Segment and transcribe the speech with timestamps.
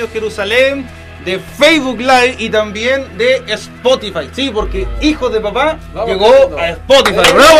[0.00, 0.86] Radio Jerusalén,
[1.26, 4.30] de Facebook Live y también de Spotify?
[4.32, 7.30] Sí, porque Hijos de Papá llegó a Spotify.
[7.34, 7.58] ¡Bravo!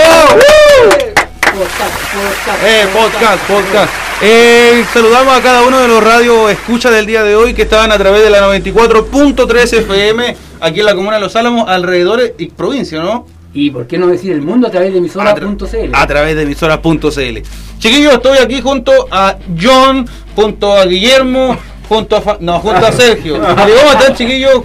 [2.64, 3.92] Eh, podcast, podcast.
[4.22, 7.92] Eh, saludamos a cada uno de los radios escucha del día de hoy que estaban
[7.92, 12.46] a través de la 94.3 FM aquí en la comuna de Los Álamos, alrededor y
[12.46, 13.26] provincia, ¿no?
[13.52, 15.90] Y por qué no decir el mundo a través de emisora.cl.
[15.92, 17.38] a través de emisora.cl.
[17.78, 20.06] Chiquillos, estoy aquí junto a John,
[20.36, 21.56] junto a Guillermo,
[21.90, 23.40] junto a Fa- no, junto a Sergio.
[23.40, 24.62] ¿Cómo están, chiquillos?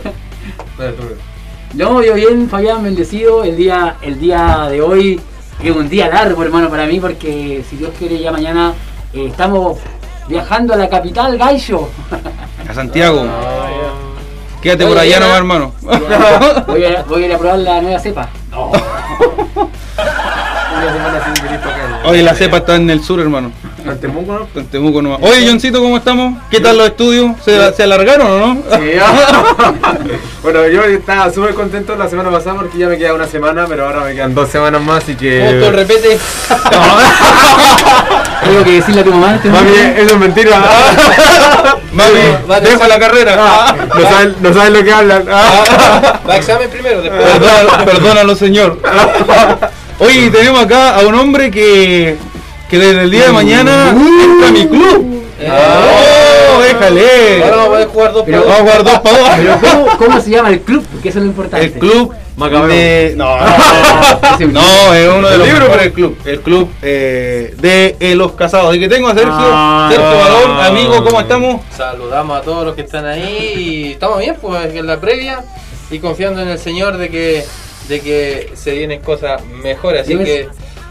[1.73, 3.43] No, yo bien, Fabián, bendecido.
[3.43, 5.19] El día, el día de hoy
[5.61, 8.73] es un día largo, hermano, para mí, porque si Dios quiere, ya mañana
[9.11, 9.79] eh, estamos
[10.27, 11.89] viajando a la capital, Gallo.
[12.69, 13.25] A Santiago.
[14.61, 15.73] Quédate por allá nomás, hermano.
[15.81, 18.29] Voy a, voy a ir a probar la nueva cepa.
[20.77, 21.99] Una semana sin venir para acá.
[22.05, 23.51] Oye, la cepa está en el sur, hermano.
[23.85, 24.47] ¿En Temuco, no?
[24.59, 25.19] En Temuco nomás.
[25.21, 26.41] Oye, Johncito, ¿cómo estamos?
[26.49, 27.31] ¿Qué tal los estudios?
[27.43, 28.55] ¿Se, se alargaron o no?
[28.77, 28.81] Sí,
[30.43, 33.85] bueno, yo estaba súper contento la semana pasada porque ya me queda una semana, pero
[33.85, 35.69] ahora me quedan dos semanas más, así que...
[35.71, 36.17] repete.
[38.43, 39.35] Tengo que decirle a tu mamá.
[39.35, 40.01] este Mami, momento.
[40.01, 40.61] eso es mentira.
[41.93, 43.35] Mami, deja la carrera.
[43.39, 45.25] Ah, no, saben, no saben lo que hablan.
[45.31, 46.19] Ah.
[46.27, 47.23] Va a examen primero, después.
[47.23, 48.79] Perdónalo, perdónalo, señor.
[49.99, 52.17] Oye, tenemos acá a un hombre que,
[52.69, 55.23] que desde el día de mañana entra a mi club.
[55.47, 57.43] ¡Oh, déjale!
[57.43, 59.29] Ahora vamos a poder jugar dos Pero- por Vamos a jugar dos para dos.
[59.37, 60.85] Pero ¿cómo, ¿cómo se llama el club?
[60.91, 61.65] Porque eso es lo importante.
[61.65, 62.67] El club Macabeo.
[62.67, 63.13] de...
[63.15, 63.37] No,
[64.35, 66.17] Ese no, es uno de El los libro, mejores club.
[66.25, 68.75] El club eh, de eh, los casados.
[68.75, 69.31] Y que tengo a Sergio.
[69.33, 69.89] Ah.
[69.91, 71.61] Sergio Balón, amigo, ¿cómo estamos?
[71.75, 75.43] Saludamos a todos los que están ahí y estamos bien, pues en la previa
[75.91, 77.45] y confiando en el Señor de que,
[77.87, 80.01] de que se vienen cosas mejores.
[80.01, 80.47] Así que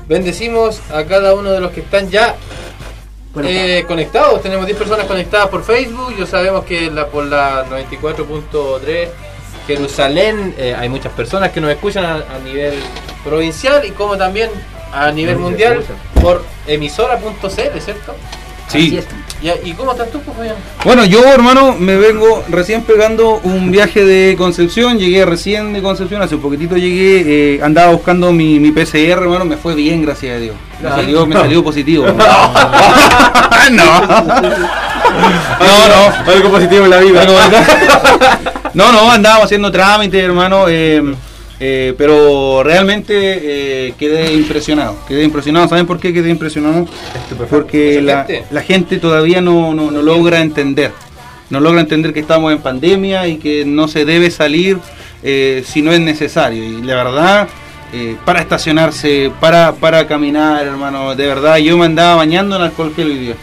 [0.08, 2.34] bendecimos a cada uno de los que están ya
[3.42, 4.42] eh, conectados.
[4.42, 6.14] Tenemos 10 personas conectadas por Facebook.
[6.16, 9.08] Yo sabemos que la, por la 94.3
[9.66, 12.74] Jerusalén eh, hay muchas personas que nos escuchan a, a nivel
[13.24, 14.50] provincial y como también
[14.92, 15.82] a nivel mundial
[16.20, 18.14] por emisora.cl, ¿cierto?
[18.78, 19.00] Sí.
[19.62, 20.56] ¿Y, cómo estás tú, pues, Fabián?
[20.86, 24.98] Bueno, yo, hermano, me vengo recién pegando un viaje de Concepción.
[24.98, 27.56] Llegué recién de Concepción, hace un poquitito llegué.
[27.56, 29.44] eh, andaba buscando mi, mi PCR, hermano.
[29.44, 30.56] Me fue bien, gracias a Dios.
[30.82, 32.06] Me salió, me salió positivo.
[33.70, 34.00] no.
[35.60, 36.32] No, no.
[36.32, 37.26] Algo positivo en la vida.
[38.74, 40.64] No, no, andábamos haciendo trámites, hermano.
[40.68, 41.00] eh,
[41.60, 43.14] eh, pero realmente
[43.88, 44.96] eh, quedé impresionado.
[45.06, 45.68] Quedé impresionado.
[45.68, 46.86] ¿Saben por qué quedé impresionado?
[47.50, 48.44] Porque la, gente?
[48.50, 50.90] la gente todavía no, no- no logra entender.
[51.50, 54.78] No logra entender que estamos en pandemia y que no se debe salir
[55.22, 56.64] eh, si no es necesario.
[56.64, 57.48] Y la verdad,
[57.96, 61.14] eh, para estacionarse, para, para caminar, hermano.
[61.14, 63.36] De verdad, yo me andaba bañando en alcohol gel hoy día.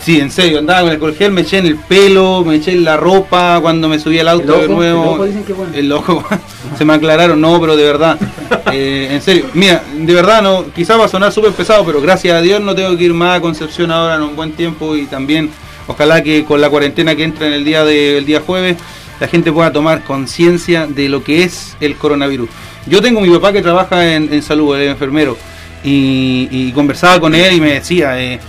[0.00, 2.84] Sí, en serio, andaba con alcohol gel, me eché en el pelo, me eché en
[2.84, 5.26] la ropa cuando me subí al auto de nuevo.
[5.74, 6.24] El ojo,
[6.78, 8.18] se me aclararon, no, pero de verdad.
[8.70, 12.36] Eh, en serio, mira, de verdad, no quizás va a sonar súper pesado, pero gracias
[12.36, 15.06] a Dios no tengo que ir más a Concepción ahora en un buen tiempo y
[15.06, 15.48] también
[15.86, 18.76] ojalá que con la cuarentena que entra en el día, de, día jueves
[19.20, 22.48] la gente pueda tomar conciencia de lo que es el coronavirus.
[22.88, 25.36] Yo tengo mi papá que trabaja en, salud, el enfermero,
[25.84, 28.40] y, conversaba con él y me decía, eh,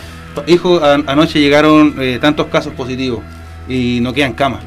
[0.47, 3.21] hijo, anoche llegaron eh, tantos casos positivos
[3.67, 4.61] y no quedan camas.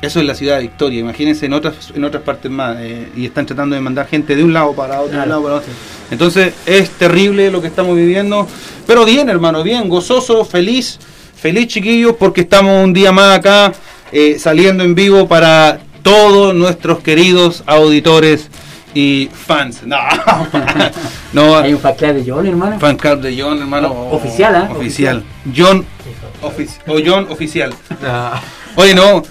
[0.00, 3.24] Eso es la ciudad de Victoria, imagínense en otras en otras partes más, eh, y
[3.26, 5.72] están tratando de mandar gente de un lado para otro, lado para otro.
[6.10, 8.46] Entonces es terrible lo que estamos viviendo,
[8.86, 10.98] pero bien hermano, bien, gozoso, feliz,
[11.34, 13.72] feliz chiquillos, porque estamos un día más acá
[14.38, 18.48] saliendo en vivo para todos nuestros queridos auditores
[18.94, 19.82] y fans.
[19.84, 19.96] No,
[21.32, 22.78] no hay un fan club de John, hermano.
[22.78, 23.92] Fan club de John, hermano.
[24.12, 24.72] Oficial, ¿eh?
[24.72, 25.24] Oficial.
[25.52, 25.84] John,
[26.86, 27.74] o John oficial.
[28.04, 28.40] Ah.
[28.76, 29.24] Oye, no.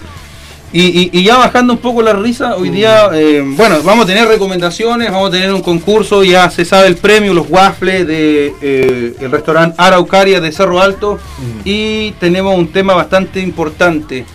[0.74, 5.10] Y, ya bajando un poco la risa, hoy día, eh, bueno, vamos a tener recomendaciones,
[5.10, 9.32] vamos a tener un concurso, ya se sabe el premio, los waffles de eh, el
[9.32, 11.20] restaurante Araucaria de Cerro Alto
[11.64, 14.26] y tenemos un tema bastante importante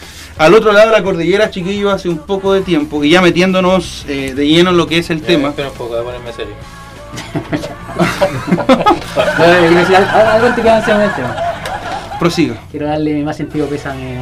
[0.41, 4.07] al otro lado de la cordillera, chiquillo, hace un poco de tiempo, y ya metiéndonos
[4.09, 5.51] eh, de lleno en lo que es el tema.
[5.51, 6.55] Espera un poco, voy a ponerme serio.
[9.37, 11.23] algo te queda en este
[12.19, 12.55] Prosiga.
[12.71, 14.17] Quiero darle mi más sentido pésame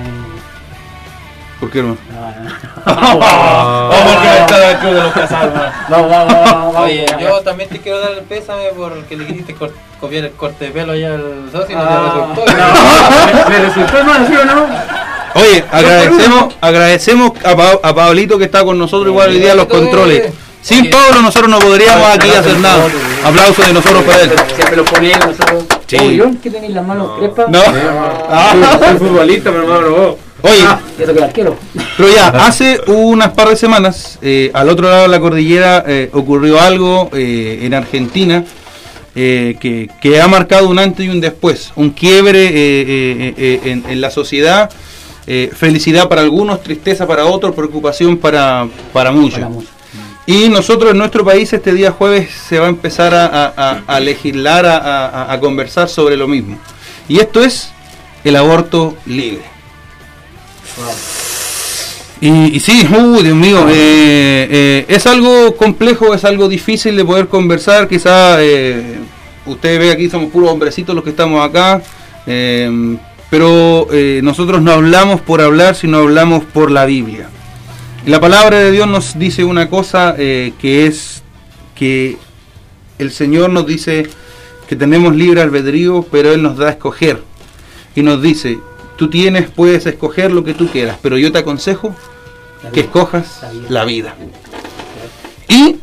[1.61, 1.97] ¿Por qué no?
[2.85, 5.73] Vamos a está de los casados.
[5.89, 9.55] No, no, no, Oye, yo también te quiero dar el pésame porque le quisiste
[10.01, 12.35] copiar el corte de pelo allá al socio y no te ah.
[12.35, 13.51] resultó.
[13.51, 14.98] ¿Me resultó, hermano, sí o no?
[15.41, 20.33] Oye, agradecemos, agradecemos a, Pablito que está con nosotros igual hoy día los controles.
[20.61, 22.87] Sin Pablo nosotros no podríamos aquí hacer nada.
[23.25, 24.31] Aplausos de nosotros para él.
[24.55, 25.65] Siempre lo ponemos nosotros.
[25.87, 26.21] Sí.
[26.43, 27.49] ¿Qué tenéis las manos crespas?
[27.49, 27.61] No.
[28.29, 30.17] Ah, soy futbolista, mi hermano.
[30.41, 30.81] Oye, ah,
[31.33, 31.57] quiero.
[31.97, 36.11] pero ya, hace unas par de semanas, eh, al otro lado de la cordillera eh,
[36.13, 38.45] ocurrió algo eh, en Argentina
[39.15, 42.47] que, que, ha marcado un antes y un después, un quiebre
[43.67, 44.71] en, en, la sociedad
[45.31, 49.47] eh, felicidad para algunos, tristeza para otros, preocupación para, para muchos.
[50.25, 55.39] Y nosotros en nuestro país este día jueves se va a empezar a, legislar, a,
[55.39, 56.59] conversar sobre lo mismo.
[57.09, 57.71] Y esto es
[58.25, 59.43] el aborto libre.
[62.23, 67.29] Y, sí, uh, Dios mío, eh, eh, es algo complejo, es algo difícil de poder
[67.29, 67.87] conversar.
[67.87, 68.39] Quizá
[69.45, 71.83] ustedes ven aquí somos puros hombrecitos los que estamos acá,
[73.31, 77.29] pero eh, nosotros no hablamos por hablar, sino hablamos por la Biblia.
[78.07, 81.23] la palabra de Dios nos dice una cosa eh, que es
[81.75, 82.17] que
[82.99, 84.09] el Señor nos dice
[84.69, 87.23] que tenemos libre albedrío, pero Él nos da a escoger.
[87.95, 88.59] Y nos dice,
[88.97, 91.95] tú tienes, puedes escoger lo que tú quieras, pero yo te aconsejo
[92.73, 94.15] que escojas la vida.
[95.49, 95.77] Y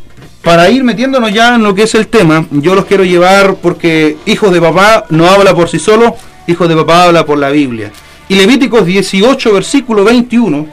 [0.43, 4.17] para ir metiéndonos ya en lo que es el tema, yo los quiero llevar porque
[4.25, 6.15] hijos de papá no habla por sí solo,
[6.47, 7.91] hijo de papá habla por la Biblia.
[8.27, 10.67] Y Levíticos 18, versículo 21,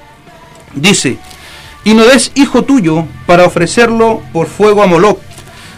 [0.75, 1.19] dice,
[1.85, 5.19] y no des hijo tuyo para ofrecerlo por fuego a Moloch,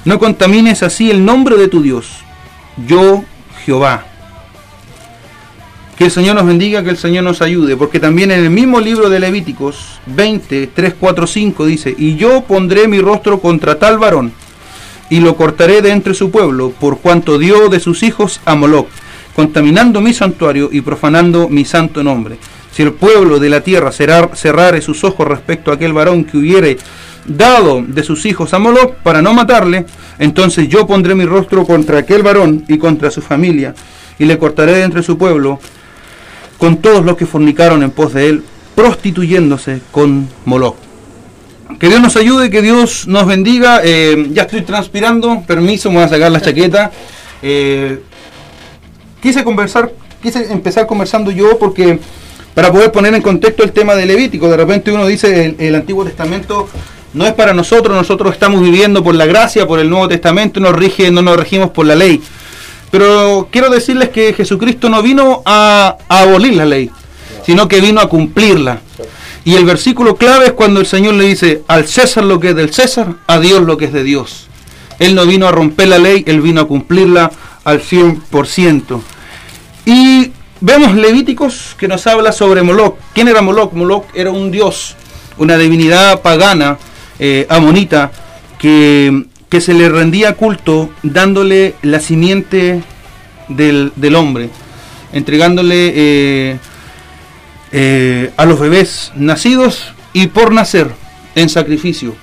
[0.04, 2.18] no contamines así el nombre de tu Dios,
[2.86, 3.24] yo
[3.64, 4.06] Jehová.
[5.96, 8.80] Que el Señor nos bendiga, que el Señor nos ayude, porque también en el mismo
[8.80, 13.98] libro de Levíticos 20, 3, 4, 5 dice, y yo pondré mi rostro contra tal
[13.98, 14.32] varón,
[15.08, 18.88] y lo cortaré de entre su pueblo, por cuanto dio de sus hijos a Moloch
[19.34, 22.38] contaminando mi santuario y profanando mi santo nombre.
[22.72, 26.76] Si el pueblo de la tierra cerrare sus ojos respecto a aquel varón que hubiere
[27.24, 29.86] dado de sus hijos a Moloch para no matarle,
[30.18, 33.74] entonces yo pondré mi rostro contra aquel varón y contra su familia,
[34.18, 35.58] y le cortaré de entre su pueblo
[36.58, 40.76] con todos los que fornicaron en pos de él, prostituyéndose con Moloch.
[41.78, 43.80] Que Dios nos ayude, que Dios nos bendiga.
[43.82, 46.90] Eh, ya estoy transpirando, permiso, me voy a sacar la chaqueta.
[47.42, 48.00] Eh,
[49.24, 49.90] quise conversar,
[50.22, 51.98] quise empezar conversando yo porque
[52.52, 55.74] para poder poner en contexto el tema de Levítico, de repente uno dice el, el
[55.74, 56.68] Antiguo Testamento
[57.14, 60.76] no es para nosotros, nosotros estamos viviendo por la gracia, por el Nuevo Testamento, nos
[60.76, 62.20] rige, no nos regimos por la ley.
[62.90, 66.90] Pero quiero decirles que Jesucristo no vino a, a, abolir la ley,
[67.46, 68.80] sino que vino a cumplirla.
[69.42, 72.56] Y el versículo clave es cuando el Señor le dice, al César lo que es
[72.56, 74.48] del César, a Dios lo que es de Dios.
[74.98, 77.30] Él no vino a romper la ley, Él vino a cumplirla
[77.64, 79.00] al 100%.
[79.84, 82.96] Y vemos Levíticos que nos habla sobre Moloch.
[83.12, 83.72] ¿Quién era Moloch?
[83.72, 84.96] Moloch era un dios,
[85.36, 86.78] una divinidad pagana,
[87.18, 88.10] eh, amonita,
[88.58, 92.82] que, que se le rendía culto dándole la simiente
[93.48, 94.48] del, del hombre,
[95.12, 96.58] entregándole eh,
[97.72, 100.90] eh, a los bebés nacidos y por nacer
[101.34, 102.14] en sacrificio.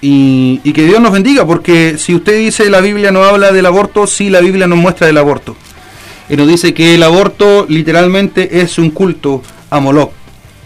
[0.00, 3.66] Y, y, que Dios nos bendiga, porque si usted dice la Biblia no habla del
[3.66, 5.56] aborto, sí la Biblia nos muestra del aborto.
[6.28, 10.10] Y nos dice que el aborto literalmente es un culto a Moloch,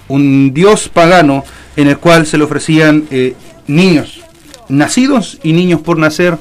[0.09, 1.45] un dios pagano
[1.77, 3.35] en el cual se le ofrecían eh,
[3.67, 4.21] niños
[4.69, 6.39] nacidos y niños por nacer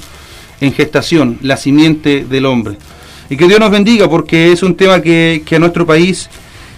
[0.62, 2.78] en gestación, la simiente del hombre.
[3.30, 6.30] Y que Dios nos bendiga porque es un tema que, que a nuestro país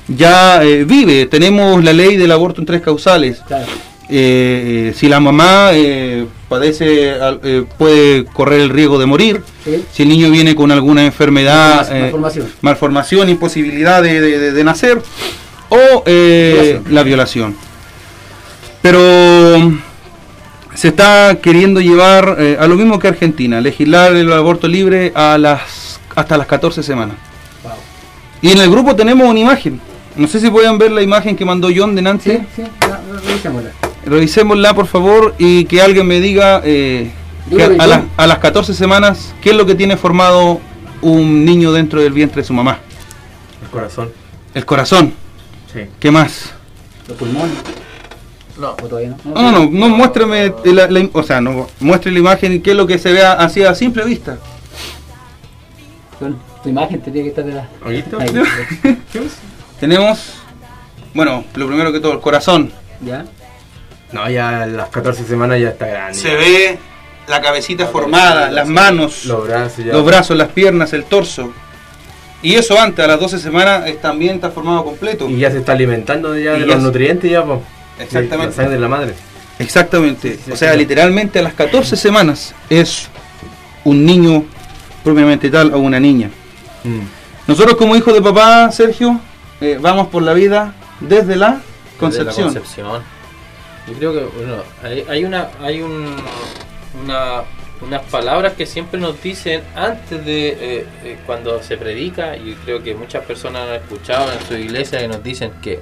[0.07, 1.25] ya eh, vive.
[1.25, 3.41] Tenemos la ley del aborto en tres causales.
[3.48, 3.67] Claro.
[4.10, 5.71] Eh, si la mamá
[6.51, 9.41] padece, eh, puede correr el riesgo de morir.
[9.63, 9.86] ¿Sí?
[9.89, 15.01] Si el niño viene con alguna enfermedad, malformación, malformación imposibilidad de, de, de, nacer,
[15.70, 16.84] o violación.
[16.89, 17.55] la violación.
[18.81, 19.79] Pero
[20.74, 26.01] se está queriendo llevar a lo mismo que Argentina, legislar el aborto libre a las
[26.15, 27.15] hasta las 14 semanas.
[27.63, 27.72] Wow.
[28.41, 29.79] Y en el grupo tenemos una imagen.
[30.17, 32.39] No sé si pueden ver la imagen que mandó John de Nancy.
[32.53, 32.63] Sí.
[34.05, 37.12] Revisémosla, por favor, y que alguien me diga eh,
[37.50, 40.60] que a, la, a, las 14 semanas, ¿qué es lo que tiene formado
[41.01, 42.79] un niño dentro del vientre de su mamá?
[43.62, 44.12] El corazón.
[44.53, 45.13] El corazón.
[45.72, 45.81] Sí.
[46.00, 46.51] ¿Qué más?
[47.08, 47.58] Los pulmones.
[48.60, 48.72] No.
[48.72, 49.34] ¿O todavía no?
[49.34, 52.77] No, no, no, no muéstrame, la, la, o sea, no, muestre la imagen, qué es
[52.77, 54.38] lo que se vea así a simple vista.
[56.20, 57.67] Bueno, tu imagen tenía que estar de la...
[59.79, 60.36] Tenemos,
[61.15, 62.72] bueno, lo primero que todo, el corazón.
[63.03, 63.25] ¿Ya?
[64.11, 66.17] No, ya a las 14 semanas ya está grande.
[66.17, 66.77] Se ve
[67.27, 69.93] la cabecita formada, las manos, los brazos, ya.
[69.93, 71.53] los brazos, las piernas, el torso.
[72.43, 75.29] Y eso antes, a las 12 semanas, es, también está formado completo.
[75.29, 77.59] Y ya se está alimentando ya y de ya los nutrientes ya, pues.
[77.99, 78.47] Exactamente.
[78.47, 79.13] La sangre de la madre.
[79.59, 80.33] Exactamente.
[80.33, 80.79] Sí, sí, o sea, sí.
[80.79, 83.09] literalmente a las 14 semanas es
[83.83, 84.45] un niño
[85.03, 86.31] propiamente tal o una niña.
[86.83, 87.47] Mm.
[87.47, 89.19] Nosotros como hijos de papá, Sergio,
[89.59, 91.61] eh, vamos por la vida desde la
[91.99, 92.27] concepción.
[92.27, 93.20] Desde la concepción.
[93.88, 96.15] Yo creo que bueno, hay, hay una hay un,
[97.03, 97.43] una,
[97.81, 102.83] unas palabras que siempre nos dicen antes de eh, eh, cuando se predica y creo
[102.83, 105.79] que muchas personas han escuchado en su iglesia que nos dicen que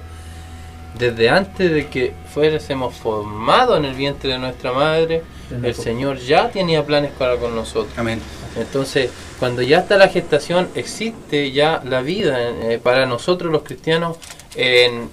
[0.97, 5.23] desde antes de que fuésemos formados en el vientre de nuestra madre,
[5.63, 7.97] el Señor ya tenía planes para con nosotros.
[7.97, 8.19] Amén.
[8.57, 14.17] Entonces, cuando ya está la gestación, existe ya la vida eh, para nosotros los cristianos
[14.55, 15.09] en,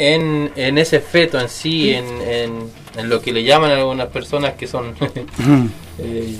[0.00, 4.08] en, en, ese feto en sí, en, en, en, lo que le llaman a algunas
[4.08, 4.94] personas que son
[5.98, 6.36] eh,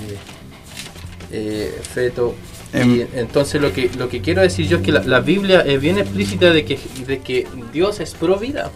[1.31, 2.33] eh, feto.
[2.73, 5.79] Y entonces lo que lo que quiero decir yo es que la, la, Biblia es
[5.79, 8.71] bien explícita de que, de que Dios es pro vida.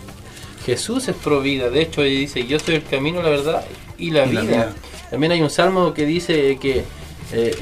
[0.65, 1.71] Jesús es pro vida.
[1.71, 3.65] De hecho, dice, yo soy el camino, la verdad
[3.97, 4.43] y la, y vida.
[4.43, 4.73] la vida.
[5.09, 6.83] También hay un salmo que dice que
[7.31, 7.55] eh,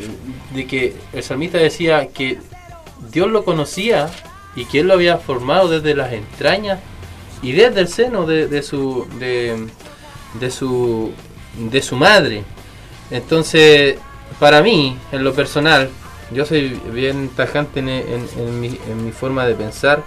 [0.53, 2.37] de que el salmista decía que
[3.13, 4.09] Dios lo conocía
[4.57, 6.79] y que él lo había formado desde las entrañas
[7.43, 11.11] y desde el seno de, su de, su
[11.57, 12.43] de su madre.
[13.11, 13.97] Entonces
[14.39, 15.89] para mí en lo personal
[16.31, 20.03] yo soy bien tajante en, mi, forma de pensar.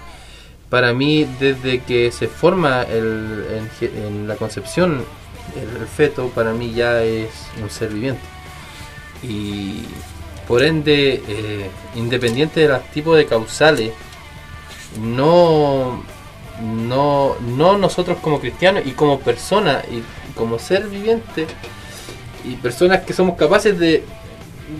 [0.70, 5.04] Para mí desde que se forma el, en, la concepción
[5.54, 7.30] el, el feto para mí ya es
[7.62, 8.22] un ser viviente.
[9.22, 9.84] Y
[10.46, 13.92] por ende, eh, independiente de los tipos de causales,
[15.00, 16.02] no,
[16.62, 20.02] no, no nosotros como cristianos y como personas y
[20.34, 21.46] como ser viviente
[22.44, 24.04] y personas que somos capaces de,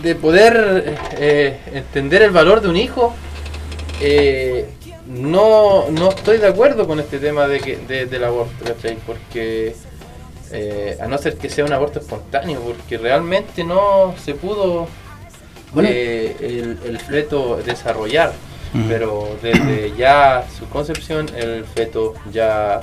[0.01, 3.13] de poder eh, entender el valor de un hijo,
[4.01, 4.69] eh,
[5.07, 8.97] no, no estoy de acuerdo con este tema de que, de, del aborto, ¿cachai?
[9.05, 9.75] Porque
[10.51, 14.87] eh, a no ser que sea un aborto espontáneo, porque realmente no se pudo
[15.73, 15.89] bueno.
[15.91, 18.33] eh, el, el, feto desarrollar,
[18.87, 22.81] pero desde ya su concepción el feto ya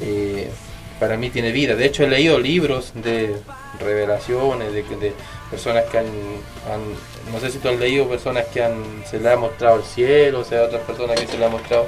[0.00, 0.50] eh,
[0.98, 1.74] para mí tiene vida.
[1.74, 3.36] De hecho he leído libros de
[3.80, 5.12] revelaciones de, de
[5.50, 6.06] personas que han,
[7.30, 10.40] no sé si tú has leído personas que han se le ha mostrado el cielo,
[10.40, 11.86] o sea, otras personas que se le ha mostrado.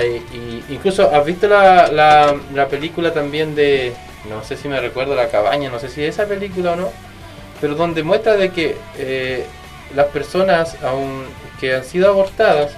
[0.00, 3.92] Y incluso has visto la, la, la, película también de,
[4.28, 6.90] no sé si me recuerdo la cabaña, no sé si es esa película o no,
[7.60, 9.46] pero donde muestra de que eh,
[9.94, 11.24] las personas aun
[11.60, 12.72] que han sido abortadas,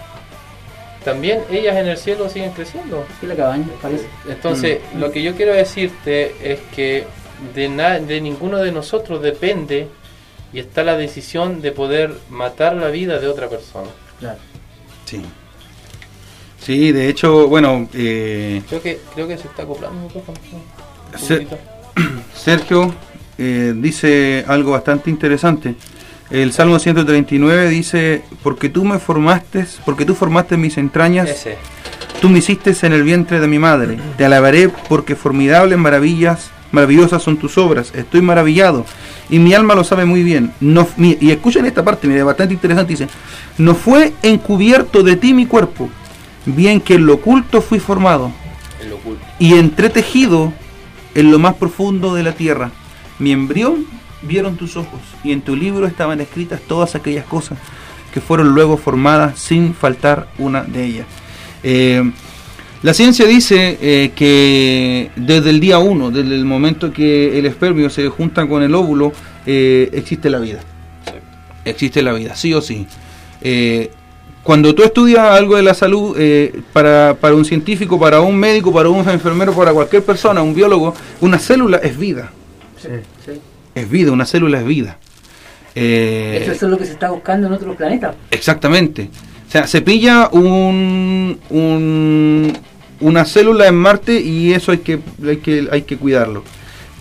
[1.05, 3.07] también ellas en el cielo siguen creciendo.
[3.21, 4.07] Sí, la cabaña, parece.
[4.29, 4.99] Entonces, mm.
[4.99, 7.05] lo que yo quiero decirte es que
[7.55, 9.89] de, na de ninguno de nosotros depende
[10.53, 13.89] y está la decisión de poder matar la vida de otra persona.
[14.19, 14.39] Claro.
[15.05, 15.21] Sí.
[16.59, 17.87] Sí, de hecho, bueno.
[17.93, 20.33] Eh, creo, que, creo que se está acoplando un poco.
[21.19, 21.47] Se,
[22.35, 22.95] Sergio
[23.37, 25.75] eh, dice algo bastante interesante.
[26.35, 31.57] El Salmo 139 dice, porque tú me formaste, porque tú formaste mis entrañas, Ese.
[32.21, 33.99] tú me hiciste en el vientre de mi madre.
[34.17, 37.93] Te alabaré porque formidables maravillas, maravillosas son tus obras.
[37.95, 38.85] Estoy maravillado
[39.31, 40.53] y mi alma lo sabe muy bien.
[40.61, 42.95] No, mi- y escuchen esta parte, mira, bastante interesante.
[42.95, 43.07] Dice,
[43.59, 45.89] no fue encubierto de ti mi cuerpo,
[46.47, 48.33] bien que en lo oculto fui formado
[48.83, 49.25] En lo oculto.
[49.39, 50.53] y entretejido
[51.15, 52.73] en lo más profundo de la tierra.
[53.21, 53.87] Mi embrión
[54.27, 57.59] vieron tus ojos y en tu libro estaban escritas todas aquellas cosas
[58.13, 61.07] que fueron luego formadas sin faltar una de ellas.
[61.63, 62.03] Eh,
[62.83, 67.89] la ciencia dice eh, que desde el día 1, desde el momento que el espermio
[67.89, 69.13] se junta con el óvulo,
[69.47, 70.61] eh, existe la vida.
[71.65, 72.87] Existe la vida, sí o sí.
[73.41, 73.91] Eh,
[74.43, 78.71] cuando tú estudias algo de la salud, eh, para, para un científico, para un médico,
[78.71, 82.31] para un enfermero, para cualquier persona, un biólogo, una célula es vida.
[82.77, 82.91] Sí.
[83.75, 84.99] Es vida, una célula es vida.
[85.75, 88.15] Eh, Eso, eso es lo que se está buscando en otros planetas.
[88.31, 89.09] Exactamente.
[89.49, 92.53] O sea, se pilla un, un-
[93.01, 96.45] una célula en Marte y eso hay que, hay que, hay que cuidarlo.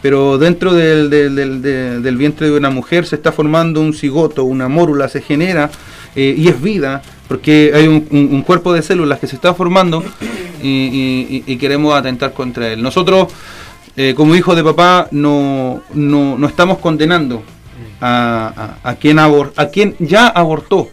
[0.02, 1.62] Pero dentro del, del- del-
[2.04, 5.70] del- vientre de una mujer se está formando un cigoto, una mórula se genera
[6.16, 9.54] eh, y es vida, porque hay un, un- un cuerpo de células que se está
[9.54, 10.04] formando
[10.62, 12.82] y- y queremos atentar contra él.
[12.82, 13.28] Nosotros,
[13.96, 17.44] eh, como hijos de papá, no, no, no estamos condenando
[18.02, 20.90] a, a, a quien abor- a quien ya abortó.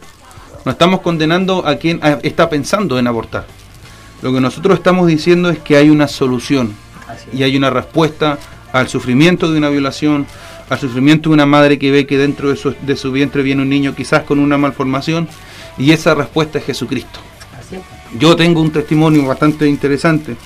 [0.64, 3.46] No estamos condenando a quien a- está pensando en abortar.
[4.22, 6.74] Lo que nosotros estamos diciendo es que hay una solución
[7.32, 8.38] y hay una respuesta
[8.72, 10.26] al sufrimiento de una violación,
[10.68, 13.62] al sufrimiento de una madre que ve que dentro de su, de su vientre viene
[13.62, 15.26] un niño quizás con una malformación
[15.78, 17.18] y esa respuesta es Jesucristo.
[18.18, 20.36] Yo tengo un testimonio bastante interesante.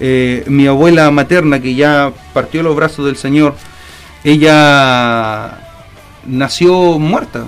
[0.00, 3.54] Eh, mi abuela materna, que ya partió los brazos del Señor,
[4.24, 5.58] ella
[6.26, 7.44] nació muerta.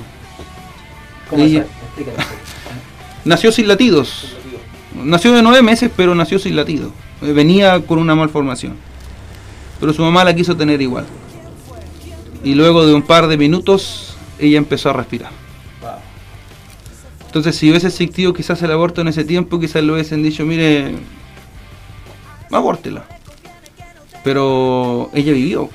[1.30, 1.66] ¿Cómo Ella-?
[3.24, 4.36] Nació sin latidos.
[4.94, 6.90] Nació de nueve meses, pero nació sin latidos.
[7.22, 8.74] Eh, Venía con una malformación.
[9.80, 11.06] Pero su mamá la quiso tener igual.
[12.44, 15.30] Y luego de un par de minutos, ella empezó a respirar.
[17.26, 20.92] Entonces, si hubiese existido quizás el aborto en ese tiempo, quizás le hubiesen dicho, mire,
[22.58, 23.04] abórtela.
[24.24, 25.68] Pero ella vivió.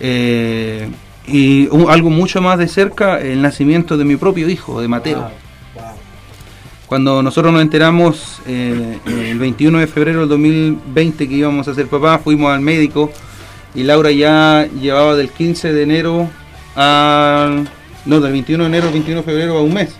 [0.00, 0.88] Eh,
[1.26, 5.20] y algo mucho más de cerca, el nacimiento de mi propio hijo, de Mateo.
[5.20, 5.30] Wow,
[5.74, 5.94] wow.
[6.86, 11.86] Cuando nosotros nos enteramos eh, el 21 de febrero del 2020 que íbamos a ser
[11.86, 13.10] papá, fuimos al médico
[13.74, 16.28] y Laura ya llevaba del 15 de enero
[16.76, 17.68] al...
[18.04, 19.96] No, del 21 de enero al 21 de febrero a un mes.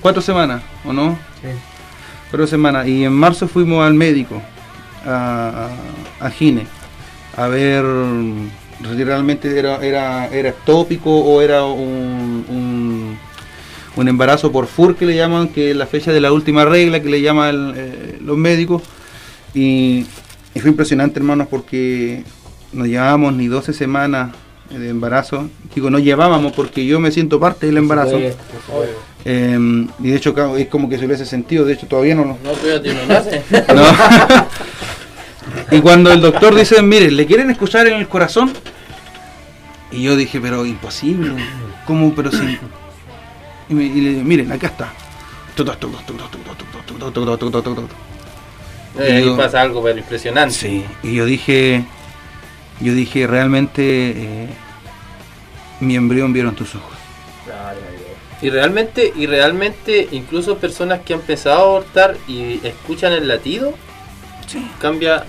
[0.00, 1.18] Cuatro semanas, ¿o no?
[2.30, 2.86] Cuatro semanas.
[2.86, 4.42] Y en marzo fuimos al médico,
[5.04, 5.68] a,
[6.20, 6.66] a, Gine,
[7.36, 7.84] a ver
[8.96, 13.18] si realmente era, era, era ectópico o era un, un,
[13.96, 17.00] un embarazo por FUR que le llaman, que es la fecha de la última regla
[17.00, 18.82] que le llaman eh, los médicos.
[19.54, 20.06] Y,
[20.54, 22.24] y fue impresionante, hermanos, porque
[22.72, 24.30] no llevábamos ni 12 semanas
[24.70, 25.48] de embarazo.
[25.74, 28.18] Digo, no llevábamos porque yo me siento parte del embarazo.
[29.24, 31.64] Eh, y de hecho, es como que se hubiese sentido.
[31.64, 32.38] De hecho, todavía no lo.
[32.42, 32.94] No, cuídate,
[33.68, 33.74] no.
[33.74, 33.82] No.
[35.70, 38.52] y cuando el doctor dice, mire, ¿le quieren escuchar en el corazón?
[39.92, 41.34] Y yo dije, pero imposible.
[41.86, 42.14] ¿Cómo?
[42.14, 42.58] Pero sí.
[43.68, 44.92] Y, me- y le digo, miren, acá está.
[48.98, 50.54] Eh, ahí Digo- pasa algo pero impresionante.
[50.54, 50.84] Sí.
[51.02, 51.84] Y yo dije,
[52.80, 53.82] yo dije, realmente
[54.16, 54.48] eh,
[55.80, 56.96] mi embrión vieron tus ojos.
[58.42, 63.74] Y realmente, y realmente, incluso personas que han empezado a abortar y escuchan el latido,
[64.80, 65.24] cambia.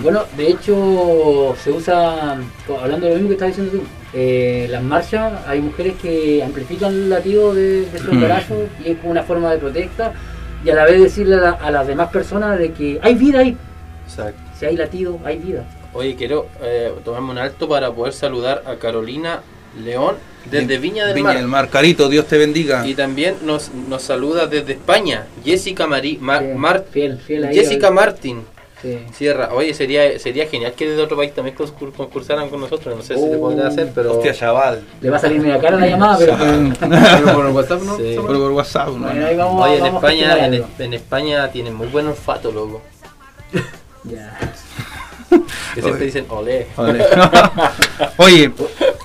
[0.00, 2.38] Bueno, de hecho, se usa,
[2.80, 3.82] hablando de lo mismo que estás diciendo tú,
[4.14, 8.14] eh, las marchas, hay mujeres que amplifican el latido de, de su Mm.
[8.14, 10.12] embarazo y es como una forma de protesta
[10.64, 13.40] y a la vez decirle a, la- a las demás personas de que hay vida
[13.40, 13.56] ahí,
[14.06, 14.40] Exacto.
[14.58, 15.64] si hay latido, hay vida.
[15.94, 19.40] Oye, quiero eh, tomarme un alto para poder saludar a Carolina
[19.84, 20.16] León
[20.50, 21.36] desde Viña del Viña Mar.
[21.36, 22.86] del Mar, Carito, Dios te bendiga.
[22.86, 27.54] Y también nos, nos saluda desde España, Jessica Mari, Ma- Fiel, Mar- fiel, fiel ahí,
[27.54, 27.94] Jessica ahí.
[28.82, 28.98] Sí.
[29.14, 29.50] Sierra.
[29.54, 32.96] Oye, sería sería genial que desde otro país también concur- concursaran con nosotros.
[32.96, 33.40] No sé si se Oh.
[33.40, 34.14] podrá hacer, pero.
[34.16, 34.82] Hostia, chaval.
[35.00, 36.36] Le va a salir media cara la llamada, pero
[36.80, 37.96] Pero por WhatsApp no.
[37.96, 38.02] Sí.
[38.16, 38.98] Pero por WhatsApp, ¿no?
[39.06, 40.46] bueno, ahí vamos, Oye, en vamos España,
[40.78, 42.82] en, España tienen muy buen olfato, loco.
[44.04, 44.36] Ya.
[45.74, 46.66] Que siempre dicen olé.
[48.16, 48.52] Oye,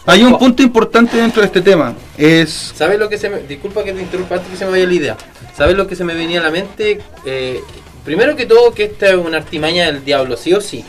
[0.05, 1.93] hay un punto importante dentro de este tema.
[2.17, 2.73] Es.
[2.75, 3.39] ¿Sabes lo que se me...
[3.41, 5.17] Disculpa que te interrumpa antes que se me vaya la idea.
[5.55, 6.99] ¿Sabes lo que se me venía a la mente?
[7.25, 7.61] Eh,
[8.07, 10.85] primero que todo que esta es una artimaña del diablo, sí o sí.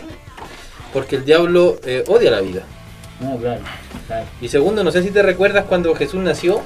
[0.93, 2.63] porque el diablo eh, odia la vida.
[3.21, 3.61] No, claro,
[4.07, 4.25] claro.
[4.41, 6.63] Y segundo, no sé si te recuerdas cuando Jesús nació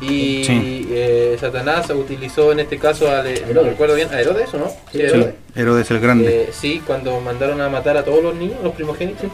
[0.00, 0.88] y Sí.
[0.90, 3.68] eh, Satanás utilizó en este caso a, le- no Herodes.
[3.70, 4.68] recuerdo bien, a Herodes, ¿o no?
[4.68, 5.00] Sí, Sí.
[5.02, 5.34] Herodes.
[5.54, 6.42] Herodes el Grande.
[6.42, 9.30] Eh, sí, cuando mandaron a matar a todos los niños, los primogénitos.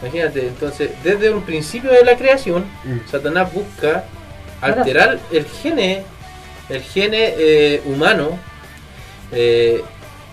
[0.00, 3.10] Imagínate, entonces, desde un principio de la creación, Mm.
[3.10, 4.04] Satanás busca
[4.60, 6.04] alterar el gene,
[6.68, 8.38] el gene eh, humano.
[9.32, 9.80] Eh,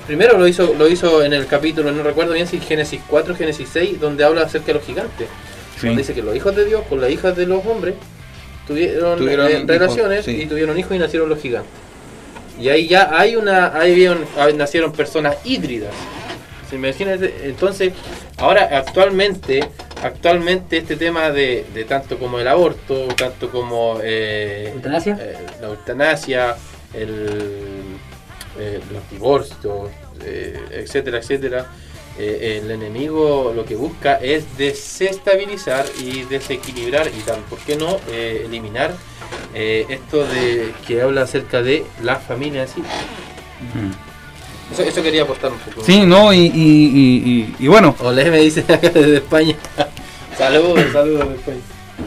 [0.08, 3.70] primero lo hizo, lo hizo en el capítulo, no recuerdo bien si Génesis 4, Génesis
[3.72, 5.28] 6, donde habla acerca de los gigantes.
[5.80, 5.88] Sí.
[5.88, 7.96] Donde dice que los hijos de Dios con las hijas de los hombres
[8.68, 10.32] tuvieron, Tuvieron eh, hijos, relaciones sí.
[10.42, 11.72] y tuvieron hijos y nacieron los gigantes.
[12.60, 15.94] Y ahí ya hay una, ahí vieron- ahí nacieron personas híbridas.
[16.70, 16.76] ¿Se?
[17.46, 17.94] Entonces,
[18.38, 19.62] ahora actualmente,
[20.04, 25.18] actualmente este tema de, de tanto como el aborto, tanto como eh, ¿Eutanasia?
[25.20, 26.56] eh, la eutanasia,
[26.94, 27.79] el,
[28.60, 29.90] eh, los divorcios,
[30.24, 31.66] eh, etcétera, etcétera,
[32.18, 37.98] eh, el enemigo lo que busca es desestabilizar y desequilibrar y tal, ¿por qué no
[38.12, 38.94] eliminar
[39.54, 42.84] esto de que habla acerca de la familia en sí?
[44.72, 45.84] Eso, eso quería aportar un poco.
[45.84, 49.56] Sí, no, y, y, y- y- y bueno, Olé me dice acá desde España.
[50.38, 51.58] saludos, saludos de España.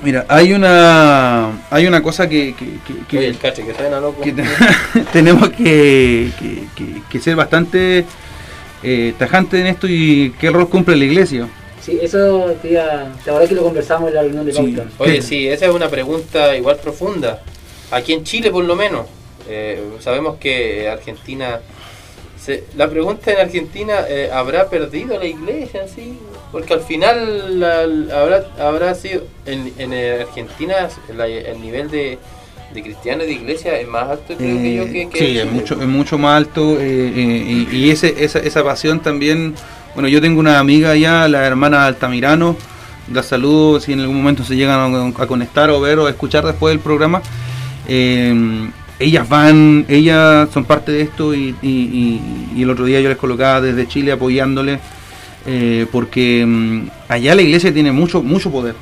[0.03, 4.01] Mira, hay una hay una cosa que, que- que- que- Oye, el cache, que suena
[4.01, 4.21] loco.
[4.23, 4.45] que te-
[5.13, 8.05] tenemos que, que- que- que ser bastante
[8.83, 11.49] eh, tajantes en esto y qué rol cumple la iglesia.
[11.81, 14.77] Sí, eso, tía, la verdad que lo conversamos en la reunión de Sí.
[14.99, 17.43] Oye, sí, esa es una pregunta igual profunda.
[17.91, 19.07] Aquí en Chile, por lo menos,
[19.49, 21.61] eh, sabemos que Argentina.
[22.41, 25.87] se- la pregunta en Argentina: eh, ¿habrá perdido la iglesia?
[25.89, 26.19] Sí,
[26.53, 27.83] porque al final la-
[28.21, 29.23] habrá, habrá sido.
[29.47, 30.75] En, en eh, Argentina,
[31.17, 32.19] la- el nivel de,
[32.75, 35.53] de cristianos de iglesia es más alto, creo que yo, que, que sí, en es
[35.53, 39.55] mucho, es mucho más alto eh, eh, y, y ese, esa, esa pasión también,
[39.95, 42.57] bueno, yo tengo una amiga allá, la hermana Altamirano,
[43.13, 46.45] la saludo si en algún momento se llegan a, a conectar o ver o escuchar
[46.47, 47.21] después del programa.
[47.89, 53.01] Eh, ellas van, ellas son parte de esto y, y- y- y el otro día
[53.01, 54.79] yo les colocaba desde Chile apoyándoles
[55.47, 58.75] eh, porque mm, allá la iglesia tiene mucho, mucho poder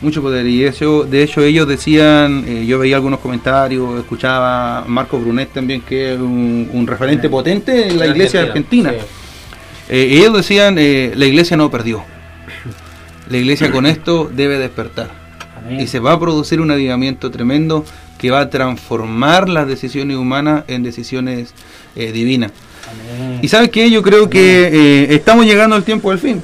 [0.00, 0.46] mucho poder.
[0.46, 5.52] Y eso de hecho ellos decían eh, yo veía algunos comentarios escuchaba a Marco Brunet
[5.52, 8.96] también que es un, un referente potente en la iglesia argentina sí.
[9.88, 12.04] Eh, ellos decían eh, la iglesia no perdió.
[13.28, 15.10] La iglesia con esto debe despertar.
[15.56, 15.80] Amén.
[15.80, 17.84] y se va a producir un avivamiento tremendo
[18.18, 21.54] que va a transformar las decisiones humanas en decisiones
[21.96, 22.52] eh, divinas
[22.90, 23.40] Amén.
[23.42, 26.42] y sabes qué yo creo que eh, estamos llegando al tiempo del fin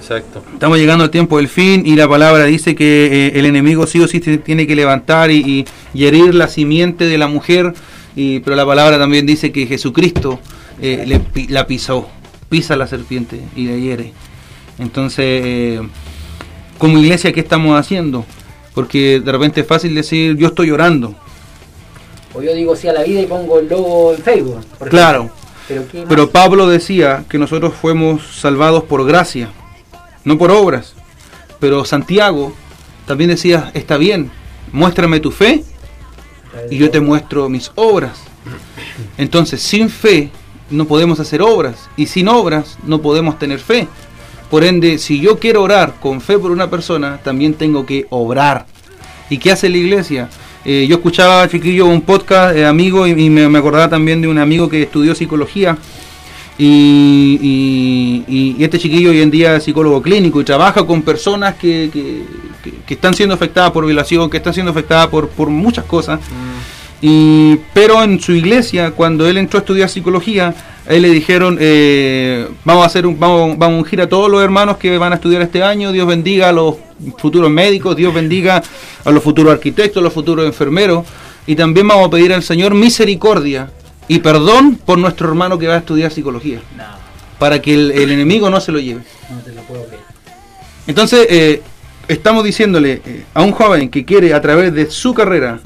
[0.00, 0.42] Exacto.
[0.54, 4.00] Estamos llegando al tiempo del fin y la palabra dice que eh, el enemigo sí
[4.00, 7.74] o sí se tiene que levantar y, y- y herir la simiente de la mujer,
[8.16, 10.40] y, pero la palabra también dice que Jesucristo
[10.80, 12.08] eh, le la pisó,
[12.48, 14.12] pisa la serpiente y la hiere.
[14.78, 15.80] Entonces, eh,
[16.78, 18.24] como iglesia, ¿qué estamos haciendo?
[18.74, 21.14] Porque de repente es fácil decir, yo estoy orando.
[22.32, 24.60] O yo digo sí a la vida y pongo el logo en Facebook.
[24.88, 25.47] Claro, ejemplo.
[26.08, 29.50] Pero, Pablo decía que nosotros fuimos salvados por gracia,
[30.24, 30.94] no por obras.
[31.60, 32.54] Pero Santiago
[33.06, 34.30] también decía, está bien,
[34.72, 35.64] muéstrame tu fe
[36.70, 38.18] y yo te muestro mis obras.
[39.18, 40.30] Entonces, sin fe
[40.70, 43.88] no podemos hacer obras y sin obras no podemos tener fe.
[44.50, 48.66] Por ende, si yo quiero orar con fe por una persona, también tengo que obrar.
[49.28, 50.30] ¿Y qué hace la iglesia?
[50.70, 54.28] Eh, yo escuchaba, chiquillo, un podcast eh, amigo y, y me, me acordaba también de
[54.28, 55.78] un amigo que estudió psicología.
[56.58, 61.00] Y, y- y- y este chiquillo hoy en día es psicólogo clínico y trabaja con
[61.00, 62.22] personas que, que-
[62.62, 66.20] que- que están siendo afectadas por violación, que están siendo afectadas por, por muchas cosas.
[67.00, 70.52] Y, pero en su iglesia, cuando él entró a estudiar psicología,
[70.88, 74.30] a él le dijeron, eh, vamos a hacer un, vamos, vamos a ungir a todos
[74.30, 76.76] los hermanos que van a estudiar este año, Dios bendiga a los
[77.18, 78.62] futuros médicos, Dios bendiga
[79.04, 81.04] a los futuros arquitectos, a los futuros enfermeros,
[81.46, 83.70] y también vamos a pedir al Señor misericordia
[84.08, 86.84] y perdón por nuestro hermano que va a estudiar psicología, No,
[87.38, 89.02] para que el, el enemigo no se lo lleve.
[89.30, 90.02] no te lo puedo creer.
[90.86, 91.62] Entonces, eh,
[92.08, 95.60] estamos diciéndole eh, a un joven que quiere a través de su carrera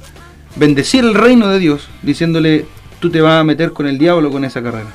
[0.56, 2.66] bendecir el reino de Dios, diciéndole,
[2.98, 4.88] tú te vas a meter con el diablo con esa carrera.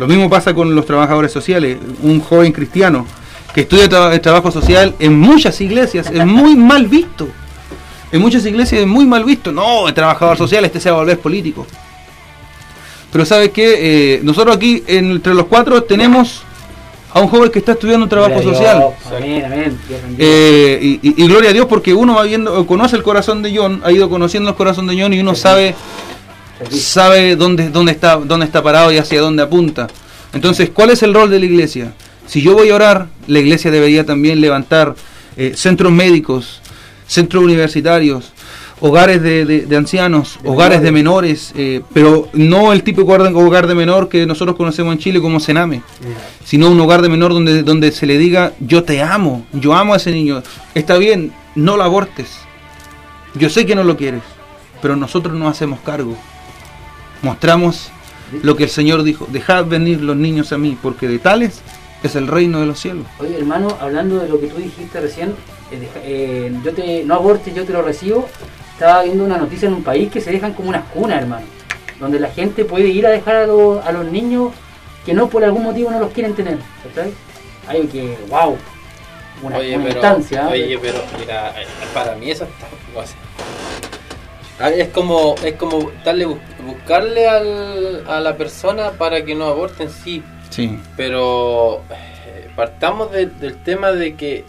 [0.00, 1.76] Lo mismo pasa con los trabajadores sociales.
[2.02, 3.06] Un joven cristiano
[3.54, 7.28] que estudia tra- el trabajo social en muchas iglesias es muy mal visto.
[8.10, 9.52] En muchas iglesias es muy mal visto.
[9.52, 11.66] No, el trabajador social este se va a volver político.
[13.12, 14.14] Pero ¿sabes qué?
[14.14, 16.42] Eh, nosotros aquí, entre los cuatro, tenemos
[17.12, 18.84] a un joven que está estudiando un trabajo Gloria social.
[19.16, 19.78] Amén, amén.
[20.16, 23.54] Eh, y, y- y gloria a Dios porque uno va viendo, conoce el corazón de
[23.56, 25.74] John, ha ido conociendo el corazón de John y uno sabe.
[26.70, 29.88] Sabe dónde, dónde está, dónde está parado y hacia dónde apunta.
[30.32, 31.92] Entonces, ¿cuál es el rol de la iglesia?
[32.26, 34.94] Si yo voy a orar, la iglesia debería también levantar
[35.36, 36.60] eh, centros médicos,
[37.06, 38.32] centros universitarios,
[38.80, 44.26] hogares de, ancianos, hogares de menores, eh, pero no el típico hogar de menor que
[44.26, 45.82] nosotros conocemos en Chile como Sename,
[46.44, 49.94] sino un hogar de menor donde, donde se le diga, yo te amo, yo amo
[49.94, 50.42] a ese niño,
[50.74, 52.38] está bien, no lo abortes,
[53.34, 54.22] yo sé que no lo quieres,
[54.80, 56.16] pero nosotros nos hacemos cargo,
[57.22, 57.90] mostramos
[58.42, 61.62] lo que el Señor dijo, dejad venir los niños a mí, porque de tales
[62.02, 63.06] es el reino de los cielos.
[63.18, 65.30] Oye, hermano, hablando de lo que tú dijiste recién,
[65.70, 68.28] eh, eh, yo te, no abortes, yo te lo recibo,
[68.72, 71.46] estaba viendo una noticia en un país que se dejan como unas cunas, hermano,
[71.98, 74.52] donde la gente puede ir a dejar a, a los niños
[75.04, 76.58] que no por algún motivo no los quieren tener,
[76.94, 77.12] ¿sabes?
[77.66, 78.56] Hay que, wow,
[79.42, 80.42] una, oye, instancia.
[80.48, 80.64] ¿eh?
[80.64, 81.54] Oye, pero mira,
[81.94, 82.66] para mí eso está,
[84.68, 90.22] es como es como darle buscarle al, a la persona para que no aborten sí
[90.50, 94.44] sí pero eh, partamos del tema de que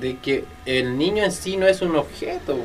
[0.00, 2.56] de que el niño en sí no es un objeto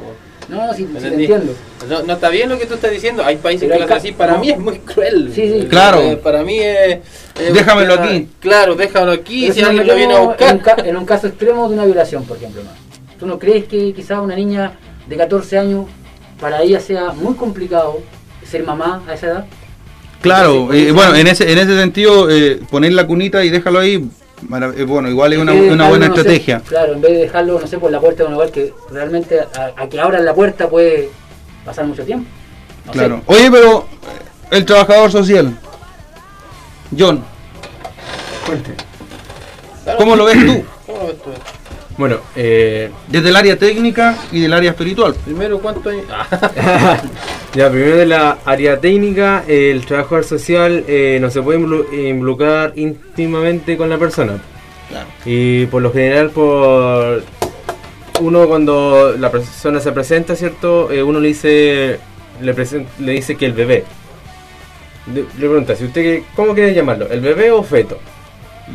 [0.49, 1.53] no, no, sí, entiendo.
[1.87, 3.23] No, está bien lo que tú estás diciendo.
[3.23, 4.11] Hay países que lo hacen así.
[4.11, 5.31] Para mí es muy cruel.
[5.33, 5.67] Sí, sí.
[5.67, 6.01] Claro.
[6.01, 6.99] Eh, para mí es.
[7.53, 8.27] déjamelo aquí.
[8.39, 9.51] Claro, déjamelo aquí.
[9.51, 10.59] si alguien lo viene a buscar.
[10.87, 12.63] En un, caso extremo de una violación, por ejemplo.
[13.19, 14.73] ¿Tú no crees que quizás una niña
[15.07, 15.85] de 14 años,
[16.39, 17.99] para ella sea muy complicado
[18.45, 19.45] ser mamá a esa edad?
[20.21, 23.95] Claro, eh, bueno, en ese, en ese sentido, eh, poner la cunita y déjalo ahí,
[23.95, 25.53] eh, bueno, igual es una,
[25.87, 26.61] buena estrategia.
[26.61, 29.39] claro, en vez de dejarlo, no sé, por la puerta de un lugar que realmente
[29.39, 31.09] a, que abran la puerta puede
[31.63, 32.29] pasar mucho tiempo.
[32.91, 33.21] claro.
[33.27, 33.87] Oye, pero
[34.51, 35.57] el trabajador social,
[36.97, 37.23] John.
[39.97, 40.63] ¿Cómo lo ves tú?
[40.85, 41.29] ¿Cómo lo ves tú?
[41.99, 45.13] Bueno, eh, desde el área técnica y del área espiritual.
[45.25, 45.97] Primero, ¿cuánto hay?
[47.53, 51.59] ya, primero de la área técnica, el trabajador social eh, no se puede
[52.09, 54.37] involucrar íntimamente con la persona.
[54.87, 55.07] Claro.
[55.25, 57.21] Y por lo general, por
[58.21, 60.89] uno cuando la persona se presenta, ¿cierto?
[60.89, 61.99] Eh, uno le dice,
[62.41, 62.55] le,
[62.99, 63.83] le dice que el bebé.
[65.13, 67.09] Le, pregunta, si usted, ¿cómo quiere llamarlo?
[67.09, 67.99] ¿El bebé o feto?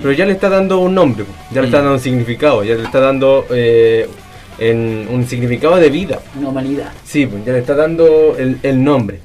[0.00, 1.82] Pero ya le está dando un nombre, ya le está mm.
[1.82, 4.08] dando un significado, ya le está dando eh,
[4.58, 6.20] en un significado de vida.
[6.38, 6.92] Una humanidad.
[7.04, 9.20] Sí, pues ya le está dando el, nombre.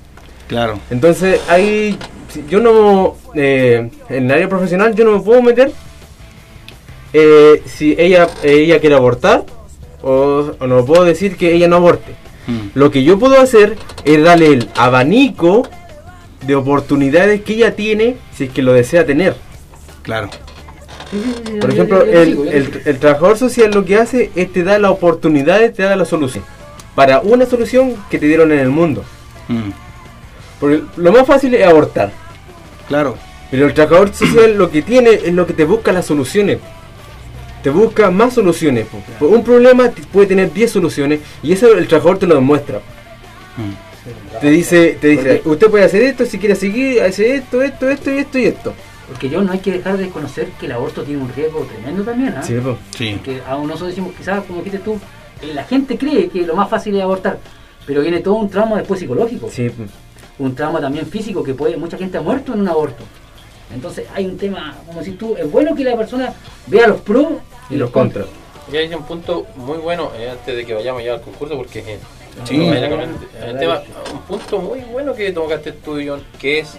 [0.48, 0.80] Claro.
[0.90, 1.98] Entonces, ahí
[2.50, 5.72] yo no, eh, en el área profesional yo no me puedo meter
[7.14, 9.46] eh, si ella, ella quiere abortar
[10.02, 12.14] o, no puedo decir que ella no aborte.
[12.48, 12.70] Mm.
[12.76, 15.68] Lo que yo puedo hacer es darle el abanico
[16.46, 19.36] de oportunidades que ella tiene si es que lo desea tener.
[20.04, 20.30] Claro.
[21.60, 25.95] Por ejemplo, el, trabajador social lo que hace es te da la oportunidad, te da
[25.95, 26.43] la solución.
[26.95, 29.04] Para una solución que te dieron en el mundo.
[29.48, 29.72] Mm.
[30.60, 32.12] Porque lo más fácil es abortar.
[32.88, 33.17] Claro.
[33.50, 36.60] Pero el trabajador social lo que tiene es lo que te busca las soluciones.
[37.63, 38.86] Te busca más soluciones.
[39.19, 42.80] Un problema puede tener 10 soluciones y eso el trabajador te lo demuestra.
[43.58, 44.39] Mm.
[44.39, 48.12] Te dice, te dice, usted puede hacer esto si quiere seguir, hacer esto, esto, esto
[48.12, 48.74] y esto y esto.
[49.10, 52.04] Porque yo no hay que dejar de conocer que el aborto tiene un riesgo tremendo
[52.04, 52.36] también.
[52.38, 52.43] ¿ah?
[52.43, 52.56] Sí,
[52.95, 53.13] sí.
[53.15, 55.00] Porque aún nosotros decimos, quizás, como dijiste tú,
[55.41, 57.39] eh, la gente cree que lo más fácil es abortar,
[57.88, 59.50] pero viene todo un trauma después psicológico.
[59.50, 59.72] Sí.
[60.38, 63.04] Un trauma también físico que puede, mucha gente ha muerto en un aborto.
[63.74, 66.34] Entonces hay un tema, como si tú, es bueno que la persona
[66.67, 67.28] vea los pros
[67.69, 68.28] y, los contras.
[68.72, 71.80] Y hay un punto muy bueno eh, antes de que vayamos ya al concurso, porque
[71.80, 72.00] eh,
[72.43, 72.60] sí.
[72.60, 76.78] un punto muy bueno que tocaste tú, John, que es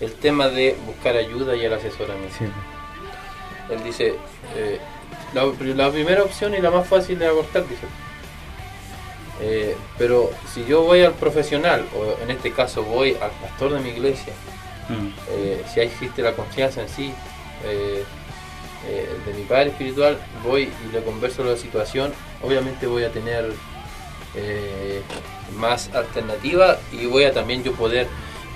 [0.00, 2.36] el tema de buscar ayuda y el asesoramiento.
[3.70, 4.14] Él dice,
[4.56, 4.78] eh,
[5.34, 7.86] la, primera opción y la más fácil es abortar, dice.
[9.40, 13.80] Eh, pero si yo voy al profesional, o en este caso voy al pastor de
[13.80, 14.32] mi iglesia,
[14.88, 15.08] mm.
[15.30, 17.12] eh, si existe la confianza en sí,
[19.24, 23.52] de mi padre espiritual, voy y le converso la situación, obviamente voy a tener
[25.56, 28.06] más alternativa y voy a también yo poder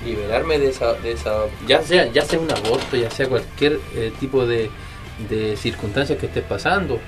[0.04, 1.32] liberarme de esa, de esa
[1.66, 4.70] ya sea ya sea un aborto, ya sea cualquier eh, tipo de,
[5.28, 6.98] de, circunstancias que estés pasando.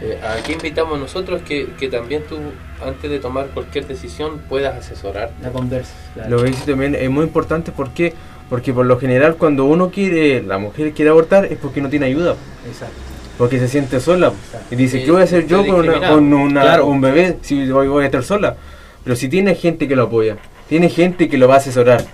[0.00, 2.36] Eh, aquí invitamos nosotros que, que, también tú,
[2.84, 5.32] antes de tomar cualquier decisión, puedas asesorar.
[5.42, 5.92] La conversa.
[6.28, 8.14] Lo que dice también es muy importante porque,
[8.48, 12.06] porque por lo general cuando uno quiere, la mujer quiere abortar es porque no tiene
[12.06, 12.36] ayuda.
[12.66, 12.94] Exacto.
[13.36, 14.32] Porque se siente sola.
[14.70, 17.88] Y dice, ¿qué voy a hacer yo con, una, con una, un bebé si voy,
[17.88, 18.56] voy a estar sola?
[19.04, 20.36] Pero si tiene gente que lo apoya,
[20.68, 22.04] tiene gente que lo va a asesorar,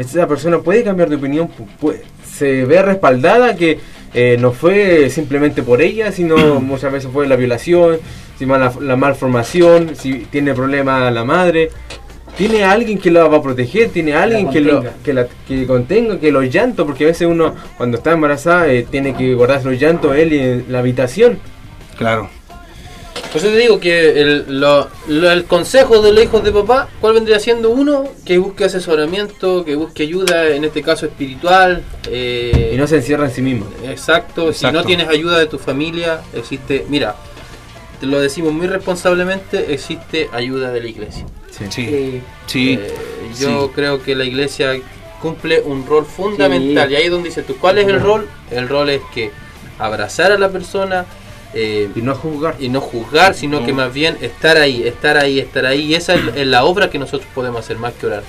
[0.00, 1.48] esa persona puede cambiar de opinión,
[2.24, 3.78] se ve respaldada que
[4.14, 7.98] eh, no fue simplemente por ella, sino muchas veces fue la violación,
[8.38, 11.70] si la, la malformación, si tiene problema la madre,
[12.36, 16.18] tiene alguien que lo va a proteger, tiene alguien que lo que, la, que contenga,
[16.18, 19.78] que los llantos, porque a veces uno cuando está embarazada eh, tiene que guardar los
[19.78, 21.38] llantos él en la habitación.
[21.98, 22.30] Claro.
[23.32, 24.64] Pues yo te digo que el,
[25.08, 28.04] el consejo de los hijos de papá, ¿cuál vendría siendo uno?
[28.24, 31.82] Que busque asesoramiento, que busque ayuda, en este caso espiritual.
[32.08, 33.66] Eh, y no se encierra en sí mismo.
[33.84, 34.52] Exacto.
[34.52, 37.14] si no tienes ayuda de tu familia, existe, mira,
[38.00, 41.26] te lo decimos muy responsablemente, existe ayuda de la iglesia.
[41.50, 42.22] Sí.
[42.46, 42.78] sí.
[42.80, 42.90] Eh,
[43.38, 44.72] yo creo que la iglesia
[45.20, 46.90] cumple un rol fundamental.
[46.90, 48.26] Y ahí es donde dice tú, ¿cuál es el rol?
[48.50, 49.30] El rol es que
[49.78, 51.06] abrazar a la persona,
[51.54, 52.56] eh, y no juzgar.
[52.58, 55.80] Y no juzgar, sino que más bien estar ahí, estar ahí, estar ahí.
[55.82, 58.22] Y esa es, la obra que nosotros podemos hacer más que orar.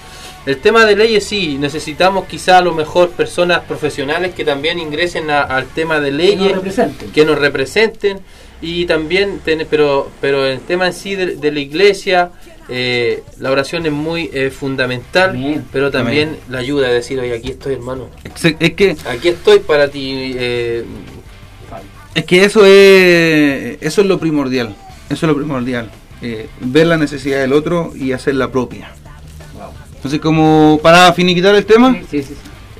[0.45, 5.29] El tema de leyes sí, necesitamos quizá a lo mejor personas profesionales que también ingresen
[5.29, 6.53] al tema de leyes,
[7.13, 8.21] que nos representen,
[8.62, 12.31] y también, pero, pero el tema en sí de, la iglesia,
[12.69, 17.49] eh, la oración es muy eh, fundamental, pero también la ayuda de decir, oye, aquí
[17.49, 20.86] estoy hermano, es que aquí estoy para ti, eh,
[22.13, 24.76] es que eso es, eso es lo primordial.
[25.10, 25.89] Eso es lo primordial.
[26.21, 28.91] Eh, ver la necesidad del otro y hacer la propia.
[29.95, 31.95] Entonces, como para finiquitar el tema,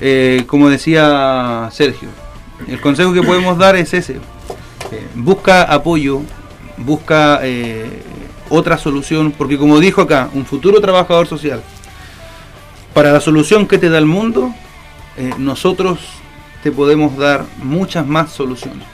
[0.00, 2.08] eh, como decía Sergio,
[2.68, 4.14] el consejo que podemos dar es ese.
[4.14, 6.22] Eh, busca apoyo,
[6.78, 7.40] busca
[8.48, 11.62] otra solución, porque como dijo acá, un futuro trabajador social,
[12.94, 14.54] para la solución que te da el mundo,
[15.38, 15.98] nosotros
[16.62, 18.86] te podemos dar muchas más soluciones.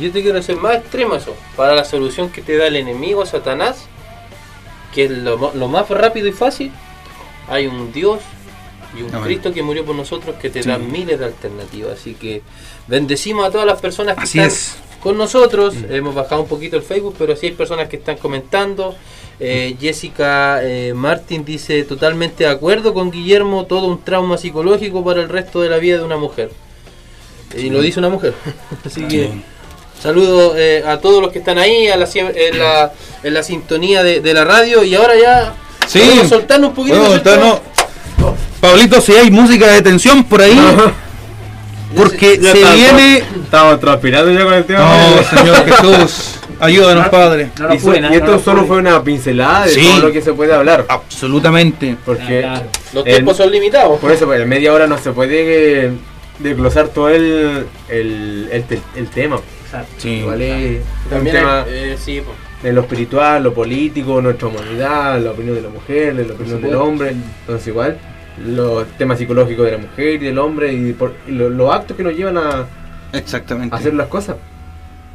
[0.00, 1.34] Yo te quiero hacer más extremo eso.
[1.56, 3.86] Para la solución que te da el enemigo, Satanás,
[4.94, 6.72] que es lo, más rápido y fácil,
[7.48, 8.20] hay un Dios
[8.96, 12.00] y un Cristo que murió por nosotros que te da miles de alternativas.
[12.00, 12.42] Así que
[12.86, 14.50] bendecimos a todas las personas que están
[15.02, 15.74] con nosotros.
[15.74, 15.92] Mm.
[15.94, 18.94] Hemos bajado un poquito el Facebook, pero sí hay personas que están comentando.
[19.40, 25.22] Eh, Jessica eh, Martin dice totalmente de acuerdo con Guillermo, todo un trauma psicológico para
[25.22, 26.50] el resto de la vida de una mujer.
[27.56, 28.34] Y lo dice una mujer.
[28.84, 29.30] Así que
[30.00, 34.44] Saludos eh, a todos los que están ahí en, la, en la sintonía de, la
[34.44, 34.84] radio.
[34.84, 35.54] Y ahora ya.
[35.86, 37.04] Sí, a soltarnos un poquito.
[37.04, 37.60] Soltarnos.
[38.60, 40.58] Pablito, si hay música de tensión por ahí.
[41.96, 43.24] Porque se viene.
[43.44, 44.80] Estamos transpirando ya con el tema.
[44.80, 46.34] No, Señor Jesús.
[46.60, 47.50] Ayúdanos, Padre.
[47.72, 50.86] y, esto solo fue una pincelada de todo lo que se puede hablar.
[50.88, 51.96] Absolutamente.
[52.04, 52.48] Porque
[52.92, 53.98] los tiempos son limitados.
[53.98, 55.92] Por eso, pues, en media hora no se puede eh,
[56.38, 59.40] desglosar todo el, el, el tema.
[59.98, 60.24] Sí,
[61.10, 61.96] también eh,
[62.62, 66.74] en lo espiritual, lo político, nuestra humanidad, la opinión de la mujer, la opinión del
[66.74, 67.10] hombre.
[67.10, 67.98] Entonces igual,
[68.44, 70.96] los temas psicológicos de la mujer y del hombre y,
[71.28, 72.66] los actos que nos llevan a,
[73.12, 73.74] Exactamente.
[73.74, 74.36] a hacer las cosas.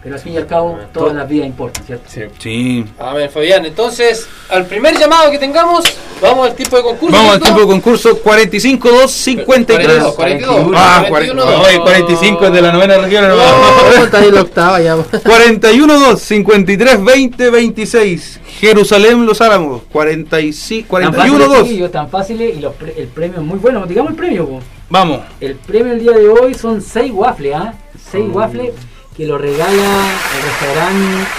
[0.04, 2.10] Pero al fin y al cabo, todas las vidas importan, ¿cierto?
[2.38, 2.84] Sí.
[3.00, 5.86] A ver, Fabián, entonces, al primer llamado que tengamos,
[6.22, 7.16] vamos al tipo de concurso.
[7.16, 10.04] Vamos al tipo de concurso 45253.
[10.14, 11.44] 42, ah, 41,
[11.84, 13.30] 45 es de la novena región.
[13.30, 14.98] No, está ahí la octava ya.
[14.98, 18.42] 41 53 20 26.
[18.60, 19.84] Jerusalén Los Álamos.
[19.90, 21.92] 45, 41 2.
[21.92, 23.86] Tan fáciles y los el premio es muy bueno.
[23.86, 24.60] Digamos el premio.
[24.90, 25.22] Vamos.
[25.40, 27.74] El premio el día de hoy son 6 waffles, ¿ah?
[28.12, 28.38] 6 oh.
[28.38, 28.74] waffles
[29.16, 31.30] que lo regala el restaurante